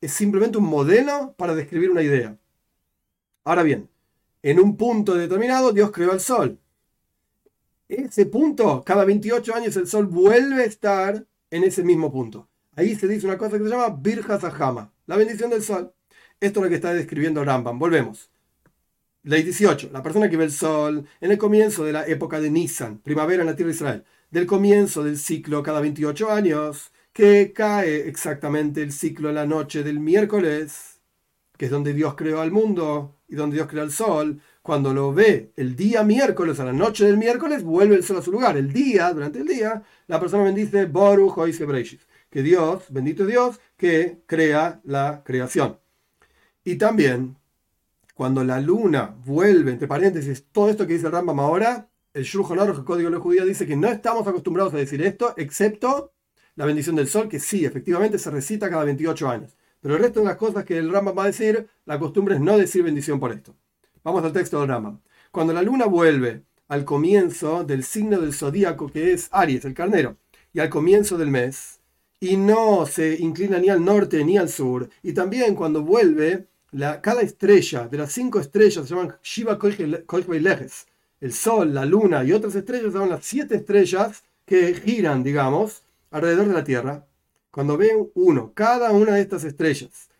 Es 0.00 0.12
simplemente 0.12 0.58
un 0.58 0.64
modelo 0.64 1.34
para 1.36 1.54
describir 1.54 1.90
una 1.90 2.02
idea. 2.02 2.36
Ahora 3.44 3.62
bien, 3.62 3.88
en 4.50 4.60
un 4.60 4.76
punto 4.76 5.14
determinado 5.14 5.72
Dios 5.72 5.90
creó 5.92 6.12
el 6.12 6.20
Sol 6.20 6.58
ese 7.88 8.26
punto, 8.26 8.82
cada 8.84 9.04
28 9.04 9.54
años 9.54 9.76
el 9.76 9.86
Sol 9.86 10.06
vuelve 10.06 10.62
a 10.62 10.66
estar 10.66 11.26
en 11.50 11.64
ese 11.64 11.82
mismo 11.82 12.12
punto. 12.12 12.48
Ahí 12.74 12.94
se 12.94 13.08
dice 13.08 13.26
una 13.26 13.38
cosa 13.38 13.58
que 13.58 13.64
se 13.64 13.70
llama 13.70 13.96
Birja 14.00 14.40
Sahama, 14.40 14.92
la 15.06 15.16
bendición 15.16 15.50
del 15.50 15.62
Sol. 15.62 15.92
Esto 16.40 16.60
es 16.60 16.64
lo 16.64 16.68
que 16.68 16.74
está 16.74 16.92
describiendo 16.92 17.44
Rambam. 17.44 17.78
Volvemos. 17.78 18.30
Ley 19.22 19.42
18. 19.42 19.90
La 19.92 20.02
persona 20.02 20.28
que 20.28 20.36
ve 20.36 20.44
el 20.44 20.52
sol 20.52 21.06
en 21.20 21.30
el 21.32 21.38
comienzo 21.38 21.84
de 21.84 21.92
la 21.92 22.06
época 22.06 22.40
de 22.40 22.50
Nisan, 22.50 22.98
primavera 22.98 23.42
en 23.42 23.48
la 23.48 23.56
tierra 23.56 23.70
de 23.70 23.76
Israel, 23.76 24.04
del 24.30 24.46
comienzo 24.46 25.02
del 25.02 25.18
ciclo 25.18 25.62
cada 25.62 25.80
28 25.80 26.30
años, 26.30 26.92
que 27.12 27.52
cae 27.52 28.08
exactamente 28.08 28.82
el 28.82 28.92
ciclo 28.92 29.30
en 29.30 29.36
la 29.36 29.46
noche 29.46 29.82
del 29.82 29.98
miércoles, 29.98 31.00
que 31.56 31.64
es 31.64 31.70
donde 31.70 31.94
Dios 31.94 32.14
creó 32.14 32.40
al 32.40 32.52
mundo 32.52 33.15
y 33.28 33.34
donde 33.34 33.56
Dios 33.56 33.68
creó 33.68 33.82
el 33.82 33.90
sol, 33.90 34.40
cuando 34.62 34.92
lo 34.92 35.12
ve 35.12 35.52
el 35.56 35.76
día 35.76 36.02
miércoles, 36.02 36.58
a 36.60 36.64
la 36.64 36.72
noche 36.72 37.04
del 37.04 37.18
miércoles, 37.18 37.62
vuelve 37.62 37.96
el 37.96 38.04
sol 38.04 38.18
a 38.18 38.22
su 38.22 38.32
lugar. 38.32 38.56
El 38.56 38.72
día, 38.72 39.12
durante 39.12 39.38
el 39.38 39.46
día, 39.46 39.82
la 40.06 40.20
persona 40.20 40.44
bendice 40.44 40.86
Boru 40.86 41.34
que 42.30 42.42
Dios, 42.42 42.84
bendito 42.90 43.24
Dios, 43.24 43.60
que 43.76 44.22
crea 44.26 44.80
la 44.84 45.22
creación. 45.24 45.78
Y 46.64 46.76
también, 46.76 47.36
cuando 48.14 48.42
la 48.42 48.60
luna 48.60 49.14
vuelve, 49.24 49.70
entre 49.70 49.86
paréntesis, 49.86 50.46
todo 50.50 50.68
esto 50.68 50.86
que 50.86 50.94
dice 50.94 51.06
el 51.06 51.12
Rambam 51.12 51.38
ahora, 51.38 51.88
el 52.12 52.24
Shulchan 52.24 52.58
el 52.58 52.84
Código 52.84 53.10
de 53.10 53.18
Judíos, 53.18 53.46
dice 53.46 53.66
que 53.66 53.76
no 53.76 53.88
estamos 53.88 54.26
acostumbrados 54.26 54.74
a 54.74 54.78
decir 54.78 55.00
esto, 55.02 55.34
excepto 55.36 56.12
la 56.56 56.64
bendición 56.64 56.96
del 56.96 57.08
sol, 57.08 57.28
que 57.28 57.38
sí, 57.38 57.64
efectivamente 57.64 58.18
se 58.18 58.30
recita 58.30 58.70
cada 58.70 58.84
28 58.84 59.28
años. 59.28 59.56
Pero 59.86 59.98
el 59.98 60.02
resto 60.02 60.18
de 60.18 60.26
las 60.26 60.36
cosas 60.36 60.64
que 60.64 60.78
el 60.78 60.90
Rambam 60.90 61.16
va 61.16 61.22
a 61.22 61.26
decir, 61.26 61.68
la 61.84 61.96
costumbre 61.96 62.34
es 62.34 62.40
no 62.40 62.58
decir 62.58 62.82
bendición 62.82 63.20
por 63.20 63.30
esto. 63.30 63.54
Vamos 64.02 64.24
al 64.24 64.32
texto 64.32 64.60
de 64.60 64.66
Rama. 64.66 65.00
Cuando 65.30 65.52
la 65.52 65.62
luna 65.62 65.86
vuelve 65.86 66.42
al 66.66 66.84
comienzo 66.84 67.62
del 67.62 67.84
signo 67.84 68.18
del 68.18 68.34
zodíaco 68.34 68.88
que 68.88 69.12
es 69.12 69.28
Aries, 69.30 69.64
el 69.64 69.74
carnero, 69.74 70.16
y 70.52 70.58
al 70.58 70.70
comienzo 70.70 71.16
del 71.16 71.30
mes, 71.30 71.78
y 72.18 72.36
no 72.36 72.84
se 72.86 73.14
inclina 73.20 73.60
ni 73.60 73.68
al 73.68 73.84
norte 73.84 74.24
ni 74.24 74.36
al 74.36 74.48
sur. 74.48 74.90
Y 75.04 75.12
también 75.12 75.54
cuando 75.54 75.82
vuelve, 75.82 76.48
la, 76.72 77.00
cada 77.00 77.22
estrella 77.22 77.86
de 77.86 77.98
las 77.98 78.10
cinco 78.10 78.40
estrellas 78.40 78.88
se 78.88 78.92
llaman 78.92 79.14
Shiva 79.22 79.56
Lejes. 80.40 80.88
El 81.20 81.32
sol, 81.32 81.72
la 81.72 81.84
luna 81.84 82.24
y 82.24 82.32
otras 82.32 82.56
estrellas 82.56 82.92
son 82.92 83.08
las 83.08 83.24
siete 83.24 83.54
estrellas 83.54 84.24
que 84.44 84.74
giran, 84.74 85.22
digamos, 85.22 85.84
alrededor 86.10 86.48
de 86.48 86.54
la 86.54 86.64
Tierra. 86.64 87.06
Cuando 87.56 87.78
ven 87.78 88.10
uno, 88.12 88.52
cada 88.52 88.90
una 88.90 89.14
de 89.14 89.22
estas 89.22 89.44
estrellas 89.44 90.10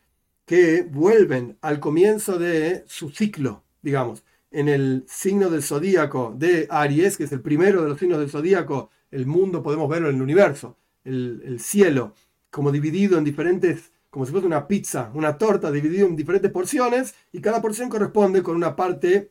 que 0.47 0.81
vuelven 0.81 1.59
al 1.61 1.81
comienzo 1.81 2.39
de 2.39 2.83
su 2.87 3.11
ciclo, 3.11 3.63
digamos, 3.83 4.25
en 4.51 4.71
el 4.71 5.05
signo 5.07 5.51
del 5.51 5.63
zodíaco 5.63 6.35
de 6.35 6.67
Aries, 6.71 7.19
que 7.19 7.25
es 7.25 7.33
el 7.33 7.43
primero 7.43 7.83
de 7.83 7.91
los 7.91 7.99
signos 7.99 8.21
del 8.21 8.31
zodíaco, 8.31 8.89
el 9.11 9.27
mundo 9.27 9.63
podemos 9.63 9.87
verlo 9.87 10.09
en 10.09 10.17
el 10.17 10.23
universo, 10.23 10.79
el, 11.05 11.61
cielo, 11.61 12.15
como 12.51 12.73
dividido 12.73 13.19
en 13.19 13.25
diferentes, 13.25 13.93
como 14.09 14.25
si 14.25 14.33
fuese 14.33 14.47
una 14.47 14.67
pizza, 14.67 15.11
una 15.13 15.37
torta 15.37 15.71
dividido 15.71 16.07
en 16.07 16.17
diferentes 16.17 16.51
porciones, 16.51 17.15
y 17.33 17.43
cada 17.43 17.61
porción 17.61 17.91
corresponde 17.91 18.43
con 18.43 18.57
una 18.57 18.75
parte, 18.75 19.31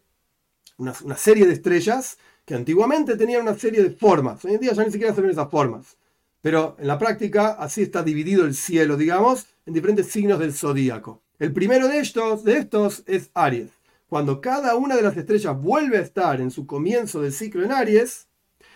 una, 0.78 0.94
serie 1.18 1.48
de 1.48 1.54
estrellas 1.54 2.20
que 2.46 2.54
antiguamente 2.54 3.18
tenían 3.18 3.42
una 3.42 3.56
serie 3.56 3.82
de 3.82 3.90
formas. 3.90 4.46
Hoy 4.46 4.54
en 4.54 4.60
día 4.60 4.74
ya 4.74 4.84
ni 4.86 4.92
siquiera 4.92 5.16
se 5.16 5.22
ven 5.22 5.32
esas 5.32 5.50
formas. 5.50 5.98
Pero 6.46 6.76
en 6.78 6.86
la 6.86 7.00
práctica 7.00 7.54
así 7.58 7.82
está 7.82 8.04
dividido 8.04 8.46
el 8.46 8.54
cielo, 8.54 8.98
digamos, 8.98 9.48
en 9.66 9.74
diferentes 9.74 10.06
signos 10.06 10.38
del 10.38 10.54
zodíaco. 10.54 11.24
El 11.40 11.52
primero 11.52 11.88
de 11.88 11.98
estos, 11.98 12.44
de 12.44 12.60
estos 12.60 13.02
es 13.08 13.32
Aries. 13.34 13.72
Cuando 14.08 14.42
cada 14.42 14.76
una 14.76 14.96
de 14.96 15.02
las 15.02 15.18
estrellas 15.18 15.60
vuelve 15.60 15.98
a 15.98 16.02
estar 16.02 16.40
en 16.40 16.52
su 16.52 16.68
comienzo 16.68 17.20
del 17.20 17.34
ciclo 17.34 17.64
en 17.64 17.72
Aries, 17.72 18.28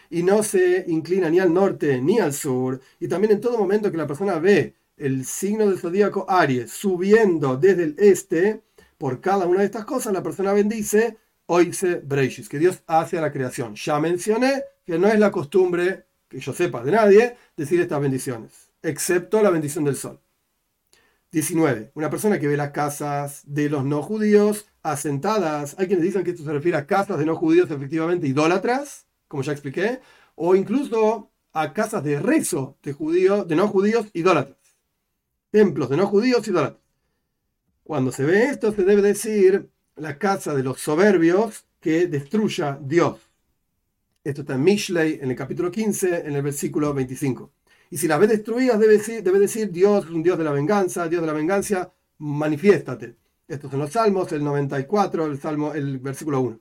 y 0.10 0.23
no 0.23 0.41
se 0.41 0.86
inclina 0.88 1.29
ni 1.29 1.38
al 1.38 1.53
norte 1.53 2.01
ni 2.01 2.17
al 2.17 2.34
sur. 2.34 2.82
Y 2.99 3.08
también 3.08 3.34
en 3.34 3.39
todo 3.39 3.60
momento 3.60 3.91
que 3.91 3.97
la 3.97 4.08
persona 4.08 4.39
ve 4.39 4.73
el 4.97 5.23
signo 5.23 5.67
del 5.67 5.77
zodíaco 5.77 6.25
Aries 6.27 6.71
subiendo 6.71 7.55
desde 7.55 7.84
el 7.84 7.95
este, 7.99 8.63
por 8.97 9.21
cada 9.21 9.45
una 9.45 9.60
de 9.60 9.65
estas 9.65 9.86
cosas, 9.86 10.12
la 10.12 10.23
persona 10.23 10.53
bendice 10.53 11.17
Oise 11.45 12.01
Breishis, 12.03 12.49
que 12.49 12.58
Dios 12.58 12.82
hace 12.88 13.19
a 13.19 13.21
la 13.21 13.32
creación. 13.32 13.75
Ya 13.75 13.99
mencioné 13.99 14.63
que 14.88 14.97
no 14.97 15.08
es 15.08 15.19
la 15.19 15.29
costumbre, 15.29 16.09
que 16.30 16.39
yo 16.39 16.54
sepa 16.54 16.84
de 16.84 16.92
nadie, 16.92 17.38
decir 17.58 17.82
estas 17.82 18.00
bendiciones, 18.00 18.72
excepto 18.82 19.42
la 19.42 19.50
bendición 19.50 19.84
del 19.84 19.96
sol. 19.96 20.22
19. 21.32 21.92
Una 21.96 22.10
persona 22.10 22.39
que 22.39 22.48
ve 22.48 22.58
las 22.58 22.72
casas 22.72 23.42
de 23.46 23.70
los 23.70 23.86
no 23.86 24.02
judíos 24.02 24.68
asentadas. 24.82 25.76
Hay 25.78 25.88
quienes 25.88 26.04
dicen 26.04 26.24
que 26.24 26.32
esto 26.32 26.44
se 26.44 26.54
refiere 26.54 26.78
a 26.78 26.88
casas 26.88 27.20
de 27.20 27.26
no 27.26 27.36
judíos 27.36 27.70
efectivamente 27.70 28.26
idólatras 28.28 29.06
como 29.30 29.44
ya 29.44 29.54
expliqué, 29.54 30.02
o 30.36 30.56
incluso 30.56 31.32
a 31.54 31.72
casas 31.72 32.04
de 32.04 32.20
rezo 32.20 32.78
de 32.84 32.92
judíos, 32.92 33.48
de 33.48 33.56
no 33.56 33.70
judíos 33.70 34.08
idólatras. 34.13 34.58
Templos 35.52 35.89
de 35.89 35.98
no 35.98 36.08
judíos 36.08 36.46
idólatras. 36.48 36.82
Cuando 37.84 38.12
se 38.12 38.26
ve 38.26 38.46
esto, 38.46 38.74
se 38.74 38.84
debe 38.84 39.02
decir 39.02 39.70
la 39.96 40.18
casa 40.18 40.54
de 40.54 40.63
los 40.63 40.82
soberbios 40.82 41.65
que 41.80 42.08
destruya 42.08 42.78
Dios. 42.82 43.18
Esto 44.30 44.42
está 44.42 44.56
en 44.56 44.63
Mishlei, 44.63 45.20
en 45.22 45.32
el 45.32 45.36
capítulo 45.36 45.72
15, 45.72 46.28
en 46.28 46.36
el 46.36 46.42
versículo 46.42 46.94
25. 46.94 47.52
Y 47.89 47.98
si 47.98 48.08
las 48.08 48.20
ves 48.20 48.30
destruidas, 48.30 48.80
debe 48.80 49.39
decir, 49.39 49.72
Dios, 49.72 50.10
un 50.10 50.22
Dios 50.22 50.38
de 50.38 50.44
la 50.44 50.52
venganza, 50.52 51.08
Dios 51.08 51.22
de 51.22 51.28
la 51.28 51.34
venganza, 51.34 51.92
manifiéstate. 52.20 53.15
Estos 53.48 53.72
son 53.72 53.80
los 53.80 53.92
salmos, 53.92 54.32
el 54.32 54.44
94, 54.44 55.26
el 55.26 55.39
salmo, 55.39 55.74
el 55.74 55.98
versículo 55.98 56.42
1 56.42 56.60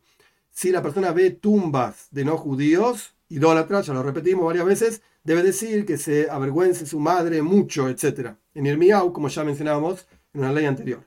si 0.59 0.73
la 0.73 0.83
persona 0.83 1.13
ve 1.13 1.31
tumbas 1.31 2.09
de 2.11 2.25
no 2.25 2.37
judíos, 2.37 3.15
idólatras, 3.29 3.87
ya 3.87 3.95
lo 3.95 4.03
repetimos 4.03 4.45
varias 4.45 4.67
veces, 4.67 5.03
debe 5.23 5.45
decir 5.45 5.87
que 5.87 5.97
se 5.97 6.29
avergüence 6.29 6.85
su 6.85 6.99
madre 6.99 7.43
mucho, 7.43 7.89
etc. 7.89 8.31
En 8.55 8.67
el 8.67 8.77
Miau, 8.77 9.13
como 9.13 9.29
ya 9.29 9.45
mencionábamos 9.45 10.09
en 10.35 10.41
una 10.41 10.53
ley 10.53 10.65
anterior. 10.65 11.07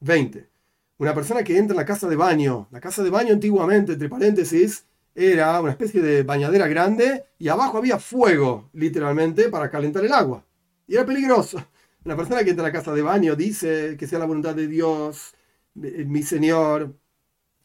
20. 0.00 0.50
Una 0.98 1.14
persona 1.14 1.42
que 1.42 1.56
entra 1.56 1.72
en 1.72 1.78
la 1.78 1.86
casa 1.86 2.08
de 2.08 2.16
baño. 2.16 2.68
La 2.70 2.80
casa 2.80 3.02
de 3.02 3.08
baño 3.08 3.32
antiguamente, 3.32 3.92
entre 3.94 4.10
paréntesis, 4.10 4.84
era 5.14 5.60
una 5.60 5.72
especie 5.72 6.00
de 6.00 6.22
bañadera 6.22 6.68
grande 6.68 7.24
y 7.38 7.48
abajo 7.48 7.78
había 7.78 7.98
fuego, 7.98 8.70
literalmente, 8.72 9.48
para 9.48 9.70
calentar 9.70 10.04
el 10.04 10.12
agua. 10.12 10.44
Y 10.86 10.94
era 10.94 11.06
peligroso. 11.06 11.64
Una 12.04 12.16
persona 12.16 12.42
que 12.42 12.50
entra 12.50 12.64
a 12.64 12.68
la 12.68 12.72
casa 12.72 12.92
de 12.94 13.02
baño 13.02 13.36
dice 13.36 13.96
que 13.98 14.06
sea 14.06 14.18
la 14.18 14.24
voluntad 14.24 14.54
de 14.54 14.66
Dios, 14.66 15.34
mi 15.74 16.22
Señor, 16.22 16.94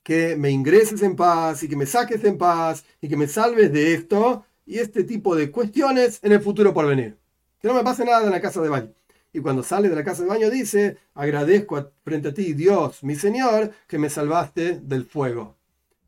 que 0.04 0.36
me 0.36 0.52
ingreses 0.52 1.02
en 1.02 1.16
paz 1.16 1.64
y 1.64 1.70
que 1.70 1.76
me 1.76 1.86
saques 1.86 2.24
en 2.24 2.38
paz 2.38 2.86
y 3.02 3.08
que 3.08 3.18
me 3.18 3.28
salves 3.28 3.72
de 3.72 3.94
esto 3.94 4.46
y 4.66 4.80
este 4.80 5.04
tipo 5.04 5.36
de 5.36 5.52
cuestiones 5.52 6.20
en 6.22 6.34
el 6.34 6.42
futuro 6.42 6.74
por 6.74 6.86
venir. 6.86 7.18
Que 7.60 7.68
no 7.68 7.74
me 7.74 7.84
pase 7.84 8.06
nada 8.06 8.24
en 8.24 8.32
la 8.32 8.42
casa 8.42 8.62
de 8.62 8.70
baño. 8.70 8.94
Y 9.32 9.40
cuando 9.40 9.64
sale 9.64 9.90
de 9.90 9.96
la 9.96 10.04
casa 10.04 10.24
de 10.24 10.30
baño 10.30 10.50
dice, 10.50 10.98
agradezco 11.14 11.92
frente 12.04 12.30
a 12.30 12.34
ti, 12.34 12.54
Dios, 12.54 13.04
mi 13.04 13.16
Señor, 13.16 13.72
que 13.88 13.98
me 13.98 14.10
salvaste 14.10 14.80
del 14.80 15.06
fuego. 15.06 15.58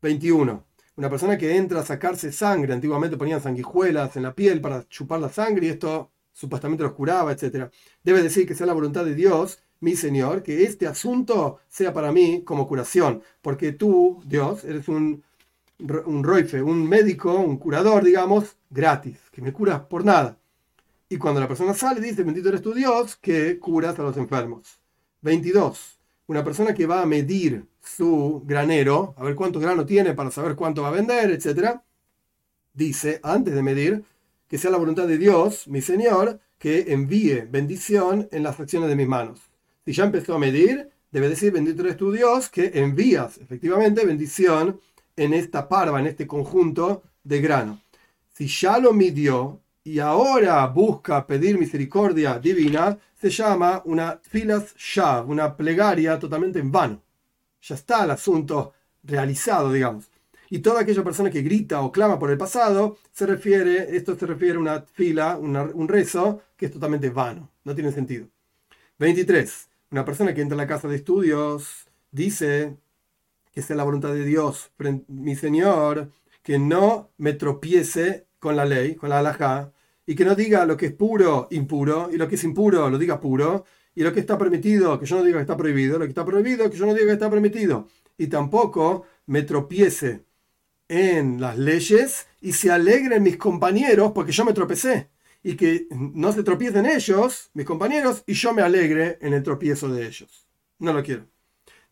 21. 0.02 0.67
Una 0.98 1.08
persona 1.08 1.38
que 1.38 1.54
entra 1.56 1.78
a 1.78 1.84
sacarse 1.84 2.32
sangre, 2.32 2.72
antiguamente 2.72 3.16
ponían 3.16 3.40
sanguijuelas 3.40 4.16
en 4.16 4.24
la 4.24 4.34
piel 4.34 4.60
para 4.60 4.82
chupar 4.88 5.20
la 5.20 5.28
sangre 5.28 5.66
y 5.66 5.70
esto 5.70 6.10
supuestamente 6.32 6.82
los 6.82 6.94
curaba, 6.94 7.30
etc. 7.30 7.70
Debe 8.02 8.20
decir 8.20 8.48
que 8.48 8.56
sea 8.56 8.66
la 8.66 8.72
voluntad 8.72 9.04
de 9.04 9.14
Dios 9.14 9.60
mi 9.78 9.94
Señor, 9.94 10.42
que 10.42 10.64
este 10.64 10.88
asunto 10.88 11.60
sea 11.68 11.92
para 11.92 12.10
mí 12.10 12.42
como 12.44 12.66
curación, 12.66 13.22
porque 13.42 13.70
tú, 13.70 14.20
Dios, 14.26 14.64
eres 14.64 14.88
un, 14.88 15.22
un 15.78 16.24
roife, 16.24 16.62
un 16.62 16.88
médico, 16.88 17.32
un 17.32 17.58
curador, 17.58 18.02
digamos, 18.02 18.56
gratis, 18.68 19.18
que 19.30 19.40
me 19.40 19.52
curas 19.52 19.82
por 19.82 20.04
nada. 20.04 20.36
Y 21.08 21.16
cuando 21.16 21.38
la 21.38 21.46
persona 21.46 21.74
sale, 21.74 22.00
dice, 22.00 22.24
bendito 22.24 22.48
eres 22.48 22.62
tu 22.62 22.74
Dios, 22.74 23.14
que 23.14 23.60
curas 23.60 23.96
a 24.00 24.02
los 24.02 24.16
enfermos. 24.16 24.80
22. 25.20 25.97
Una 26.28 26.44
persona 26.44 26.74
que 26.74 26.86
va 26.86 27.00
a 27.00 27.06
medir 27.06 27.64
su 27.82 28.42
granero, 28.44 29.14
a 29.16 29.24
ver 29.24 29.34
cuánto 29.34 29.58
grano 29.58 29.86
tiene 29.86 30.12
para 30.12 30.30
saber 30.30 30.54
cuánto 30.56 30.82
va 30.82 30.88
a 30.88 30.92
vender, 30.92 31.30
etc. 31.30 31.80
Dice, 32.74 33.18
antes 33.22 33.54
de 33.54 33.62
medir, 33.62 34.04
que 34.46 34.58
sea 34.58 34.70
la 34.70 34.76
voluntad 34.76 35.08
de 35.08 35.16
Dios, 35.16 35.66
mi 35.68 35.80
Señor, 35.80 36.38
que 36.58 36.92
envíe 36.92 37.46
bendición 37.50 38.28
en 38.30 38.42
las 38.42 38.60
acciones 38.60 38.90
de 38.90 38.96
mis 38.96 39.08
manos. 39.08 39.40
Si 39.86 39.92
ya 39.94 40.04
empezó 40.04 40.34
a 40.34 40.38
medir, 40.38 40.90
debe 41.10 41.30
decir, 41.30 41.50
bendito 41.50 41.80
eres 41.80 41.96
tu 41.96 42.12
Dios, 42.12 42.50
que 42.50 42.72
envías 42.74 43.38
efectivamente 43.38 44.04
bendición 44.04 44.78
en 45.16 45.32
esta 45.32 45.66
parva, 45.66 45.98
en 45.98 46.08
este 46.08 46.26
conjunto 46.26 47.04
de 47.24 47.40
grano. 47.40 47.80
Si 48.34 48.48
ya 48.48 48.78
lo 48.78 48.92
midió 48.92 49.62
y 49.84 49.98
ahora 50.00 50.66
busca 50.66 51.26
pedir 51.26 51.58
misericordia 51.58 52.38
divina, 52.38 52.98
se 53.20 53.30
llama 53.30 53.82
una 53.84 54.20
filas 54.22 54.74
shav, 54.76 55.28
una 55.28 55.56
plegaria 55.56 56.18
totalmente 56.18 56.58
en 56.58 56.70
vano. 56.70 57.02
Ya 57.62 57.74
está 57.74 58.04
el 58.04 58.10
asunto 58.12 58.74
realizado, 59.02 59.72
digamos. 59.72 60.10
Y 60.50 60.60
toda 60.60 60.80
aquella 60.80 61.04
persona 61.04 61.30
que 61.30 61.42
grita 61.42 61.80
o 61.82 61.92
clama 61.92 62.18
por 62.18 62.30
el 62.30 62.38
pasado, 62.38 62.98
se 63.12 63.26
refiere, 63.26 63.96
esto 63.96 64.16
se 64.16 64.26
refiere 64.26 64.56
a 64.56 64.60
una 64.60 64.80
fila, 64.82 65.36
un 65.38 65.88
rezo 65.88 66.42
que 66.56 66.66
es 66.66 66.72
totalmente 66.72 67.10
vano, 67.10 67.50
no 67.64 67.74
tiene 67.74 67.92
sentido. 67.92 68.28
23. 68.98 69.68
Una 69.90 70.04
persona 70.04 70.34
que 70.34 70.42
entra 70.42 70.54
a 70.54 70.58
la 70.58 70.66
casa 70.66 70.88
de 70.88 70.96
estudios 70.96 71.86
dice 72.10 72.76
que 73.52 73.62
sea 73.62 73.76
la 73.76 73.84
voluntad 73.84 74.12
de 74.12 74.24
Dios, 74.24 74.70
mi 75.08 75.34
Señor, 75.34 76.12
que 76.42 76.58
no 76.58 77.10
me 77.18 77.32
tropiece 77.32 78.27
con 78.38 78.56
la 78.56 78.64
ley, 78.64 78.94
con 78.94 79.10
la 79.10 79.18
halajá, 79.18 79.72
y 80.06 80.14
que 80.14 80.24
no 80.24 80.34
diga 80.34 80.64
lo 80.64 80.76
que 80.76 80.86
es 80.86 80.92
puro, 80.92 81.48
impuro, 81.50 82.08
y 82.12 82.16
lo 82.16 82.28
que 82.28 82.36
es 82.36 82.44
impuro, 82.44 82.88
lo 82.88 82.98
diga 82.98 83.20
puro, 83.20 83.64
y 83.94 84.02
lo 84.02 84.12
que 84.12 84.20
está 84.20 84.38
permitido, 84.38 84.98
que 84.98 85.06
yo 85.06 85.16
no 85.16 85.24
diga 85.24 85.38
que 85.38 85.42
está 85.42 85.56
prohibido, 85.56 85.98
lo 85.98 86.04
que 86.04 86.10
está 86.10 86.24
prohibido, 86.24 86.70
que 86.70 86.76
yo 86.76 86.86
no 86.86 86.94
diga 86.94 87.06
que 87.06 87.12
está 87.12 87.30
permitido, 87.30 87.88
y 88.16 88.28
tampoco 88.28 89.04
me 89.26 89.42
tropiece 89.42 90.24
en 90.88 91.40
las 91.40 91.58
leyes 91.58 92.26
y 92.40 92.52
se 92.52 92.70
alegren 92.70 93.22
mis 93.22 93.36
compañeros 93.36 94.12
porque 94.12 94.32
yo 94.32 94.44
me 94.44 94.54
tropecé 94.54 95.10
y 95.42 95.54
que 95.54 95.86
no 95.90 96.32
se 96.32 96.42
tropiecen 96.42 96.86
ellos, 96.86 97.50
mis 97.54 97.66
compañeros, 97.66 98.24
y 98.26 98.32
yo 98.32 98.52
me 98.52 98.62
alegre 98.62 99.18
en 99.20 99.34
el 99.34 99.42
tropiezo 99.42 99.88
de 99.88 100.06
ellos. 100.06 100.46
No 100.78 100.92
lo 100.92 101.02
quiero. 101.02 101.26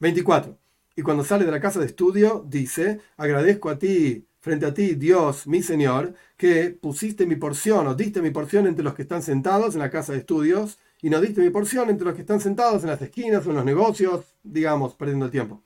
24. 0.00 0.58
Y 0.96 1.02
cuando 1.02 1.24
sale 1.24 1.44
de 1.44 1.52
la 1.52 1.60
casa 1.60 1.78
de 1.78 1.86
estudio, 1.86 2.44
dice, 2.48 3.00
agradezco 3.16 3.70
a 3.70 3.78
ti, 3.78 4.26
frente 4.46 4.64
a 4.64 4.72
ti, 4.72 4.94
Dios, 4.94 5.48
mi 5.48 5.60
Señor, 5.60 6.14
que 6.36 6.70
pusiste 6.70 7.26
mi 7.26 7.34
porción 7.34 7.88
o 7.88 7.96
diste 7.96 8.22
mi 8.22 8.30
porción 8.30 8.68
entre 8.68 8.84
los 8.84 8.94
que 8.94 9.02
están 9.02 9.20
sentados 9.20 9.74
en 9.74 9.80
la 9.80 9.90
casa 9.90 10.12
de 10.12 10.18
estudios 10.18 10.78
y 11.02 11.10
no 11.10 11.20
diste 11.20 11.40
mi 11.40 11.50
porción 11.50 11.90
entre 11.90 12.04
los 12.04 12.14
que 12.14 12.20
están 12.20 12.38
sentados 12.38 12.84
en 12.84 12.90
las 12.90 13.02
esquinas 13.02 13.44
o 13.44 13.50
en 13.50 13.56
los 13.56 13.64
negocios, 13.64 14.24
digamos, 14.44 14.94
perdiendo 14.94 15.24
el 15.24 15.32
tiempo. 15.32 15.64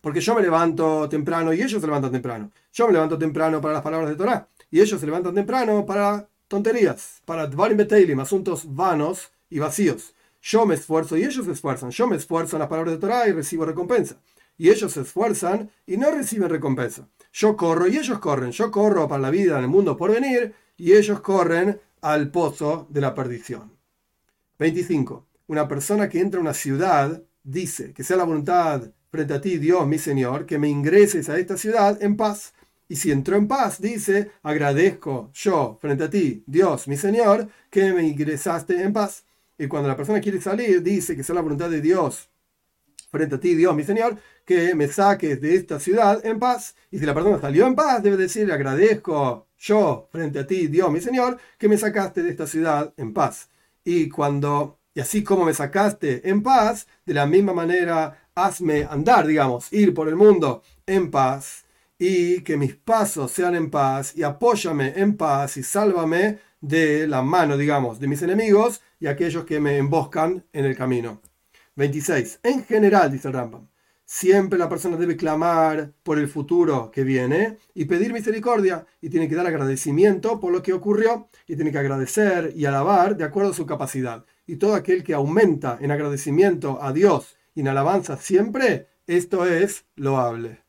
Porque 0.00 0.20
yo 0.20 0.36
me 0.36 0.42
levanto 0.42 1.08
temprano 1.08 1.52
y 1.52 1.62
ellos 1.62 1.80
se 1.80 1.86
levantan 1.88 2.12
temprano. 2.12 2.52
Yo 2.72 2.86
me 2.86 2.92
levanto 2.92 3.18
temprano 3.18 3.60
para 3.60 3.74
las 3.74 3.82
palabras 3.82 4.08
de 4.08 4.14
Torah 4.14 4.46
y 4.70 4.80
ellos 4.80 5.00
se 5.00 5.06
levantan 5.06 5.34
temprano 5.34 5.84
para 5.84 6.28
tonterías, 6.46 7.22
para 7.24 7.48
Dvarim 7.48 7.76
Beteilim, 7.76 8.20
asuntos 8.20 8.72
vanos 8.72 9.32
y 9.50 9.58
vacíos. 9.58 10.14
Yo 10.40 10.64
me 10.64 10.76
esfuerzo 10.76 11.16
y 11.16 11.24
ellos 11.24 11.44
se 11.44 11.50
esfuerzan. 11.50 11.90
Yo 11.90 12.06
me 12.06 12.14
esfuerzo 12.14 12.54
en 12.54 12.60
las 12.60 12.68
palabras 12.68 12.94
de 12.94 13.00
Torah 13.00 13.26
y 13.26 13.32
recibo 13.32 13.64
recompensa. 13.64 14.20
Y 14.56 14.70
ellos 14.70 14.92
se 14.92 15.00
esfuerzan 15.00 15.72
y 15.88 15.96
no 15.96 16.12
reciben 16.12 16.48
recompensa. 16.48 17.08
Yo 17.34 17.56
corro 17.56 17.88
y 17.88 17.96
ellos 17.96 18.20
corren. 18.20 18.52
Yo 18.52 18.70
corro 18.70 19.08
para 19.08 19.20
la 19.20 19.30
vida 19.30 19.58
en 19.58 19.64
el 19.64 19.68
mundo 19.68 19.96
por 19.96 20.12
venir 20.12 20.54
y 20.76 20.92
ellos 20.92 21.20
corren 21.20 21.80
al 22.00 22.30
pozo 22.30 22.86
de 22.90 23.00
la 23.00 23.12
perdición. 23.12 23.72
25. 24.60 25.26
Una 25.48 25.66
persona 25.66 26.08
que 26.08 26.20
entra 26.20 26.38
a 26.38 26.42
una 26.42 26.54
ciudad 26.54 27.20
dice 27.42 27.92
que 27.92 28.04
sea 28.04 28.18
la 28.18 28.24
voluntad 28.24 28.88
frente 29.10 29.34
a 29.34 29.40
ti, 29.40 29.58
Dios, 29.58 29.84
mi 29.88 29.98
Señor, 29.98 30.46
que 30.46 30.60
me 30.60 30.68
ingreses 30.68 31.28
a 31.28 31.36
esta 31.36 31.56
ciudad 31.56 32.00
en 32.00 32.16
paz. 32.16 32.54
Y 32.88 32.94
si 32.96 33.10
entró 33.10 33.36
en 33.36 33.48
paz, 33.48 33.80
dice, 33.80 34.30
agradezco 34.44 35.30
yo 35.34 35.76
frente 35.80 36.04
a 36.04 36.10
ti, 36.10 36.44
Dios, 36.46 36.86
mi 36.86 36.96
Señor, 36.96 37.48
que 37.68 37.92
me 37.92 38.06
ingresaste 38.06 38.80
en 38.80 38.92
paz. 38.92 39.24
Y 39.58 39.66
cuando 39.66 39.88
la 39.88 39.96
persona 39.96 40.20
quiere 40.20 40.40
salir, 40.40 40.84
dice 40.84 41.16
que 41.16 41.24
sea 41.24 41.34
la 41.34 41.40
voluntad 41.40 41.68
de 41.68 41.80
Dios 41.80 42.30
frente 43.14 43.36
a 43.36 43.40
ti, 43.40 43.54
Dios, 43.54 43.74
mi 43.74 43.84
Señor, 43.84 44.18
que 44.44 44.74
me 44.74 44.88
saques 44.88 45.40
de 45.40 45.54
esta 45.54 45.78
ciudad 45.78 46.24
en 46.26 46.38
paz. 46.38 46.74
Y 46.90 46.98
si 46.98 47.06
la 47.06 47.14
persona 47.14 47.40
salió 47.40 47.66
en 47.66 47.76
paz, 47.76 48.02
debe 48.02 48.16
decir, 48.16 48.50
agradezco 48.52 49.46
yo 49.56 50.08
frente 50.10 50.40
a 50.40 50.46
ti, 50.46 50.66
Dios, 50.66 50.90
mi 50.90 51.00
Señor, 51.00 51.38
que 51.56 51.68
me 51.68 51.78
sacaste 51.78 52.22
de 52.22 52.30
esta 52.30 52.46
ciudad 52.46 52.92
en 52.96 53.14
paz. 53.14 53.48
Y 53.84 54.08
cuando, 54.08 54.80
y 54.94 55.00
así 55.00 55.22
como 55.22 55.44
me 55.44 55.54
sacaste 55.54 56.28
en 56.28 56.42
paz, 56.42 56.86
de 57.06 57.14
la 57.14 57.26
misma 57.26 57.54
manera 57.54 58.18
hazme 58.34 58.84
andar, 58.90 59.26
digamos, 59.26 59.72
ir 59.72 59.94
por 59.94 60.08
el 60.08 60.16
mundo 60.16 60.62
en 60.86 61.10
paz 61.10 61.64
y 61.98 62.40
que 62.42 62.56
mis 62.56 62.74
pasos 62.74 63.30
sean 63.30 63.54
en 63.54 63.70
paz 63.70 64.16
y 64.16 64.24
apóyame 64.24 64.94
en 64.96 65.16
paz 65.16 65.56
y 65.56 65.62
sálvame 65.62 66.40
de 66.60 67.06
la 67.06 67.22
mano, 67.22 67.56
digamos, 67.56 68.00
de 68.00 68.08
mis 68.08 68.22
enemigos 68.22 68.82
y 68.98 69.06
aquellos 69.06 69.44
que 69.44 69.60
me 69.60 69.76
emboscan 69.76 70.44
en 70.52 70.64
el 70.64 70.76
camino. 70.76 71.20
26. 71.76 72.40
En 72.42 72.64
general, 72.64 73.10
dice 73.10 73.28
el 73.28 73.34
Rambam, 73.34 73.68
siempre 74.04 74.58
la 74.58 74.68
persona 74.68 74.96
debe 74.96 75.16
clamar 75.16 75.92
por 76.02 76.18
el 76.18 76.28
futuro 76.28 76.90
que 76.90 77.04
viene 77.04 77.58
y 77.74 77.86
pedir 77.86 78.12
misericordia 78.12 78.86
y 79.00 79.08
tiene 79.08 79.28
que 79.28 79.34
dar 79.34 79.46
agradecimiento 79.46 80.40
por 80.40 80.52
lo 80.52 80.62
que 80.62 80.72
ocurrió 80.72 81.28
y 81.46 81.56
tiene 81.56 81.72
que 81.72 81.78
agradecer 81.78 82.52
y 82.54 82.66
alabar 82.66 83.16
de 83.16 83.24
acuerdo 83.24 83.50
a 83.50 83.54
su 83.54 83.66
capacidad. 83.66 84.24
Y 84.46 84.56
todo 84.56 84.74
aquel 84.74 85.02
que 85.02 85.14
aumenta 85.14 85.78
en 85.80 85.90
agradecimiento 85.90 86.82
a 86.82 86.92
Dios 86.92 87.36
y 87.54 87.60
en 87.60 87.68
alabanza 87.68 88.16
siempre, 88.16 88.88
esto 89.06 89.46
es 89.46 89.84
loable. 89.96 90.63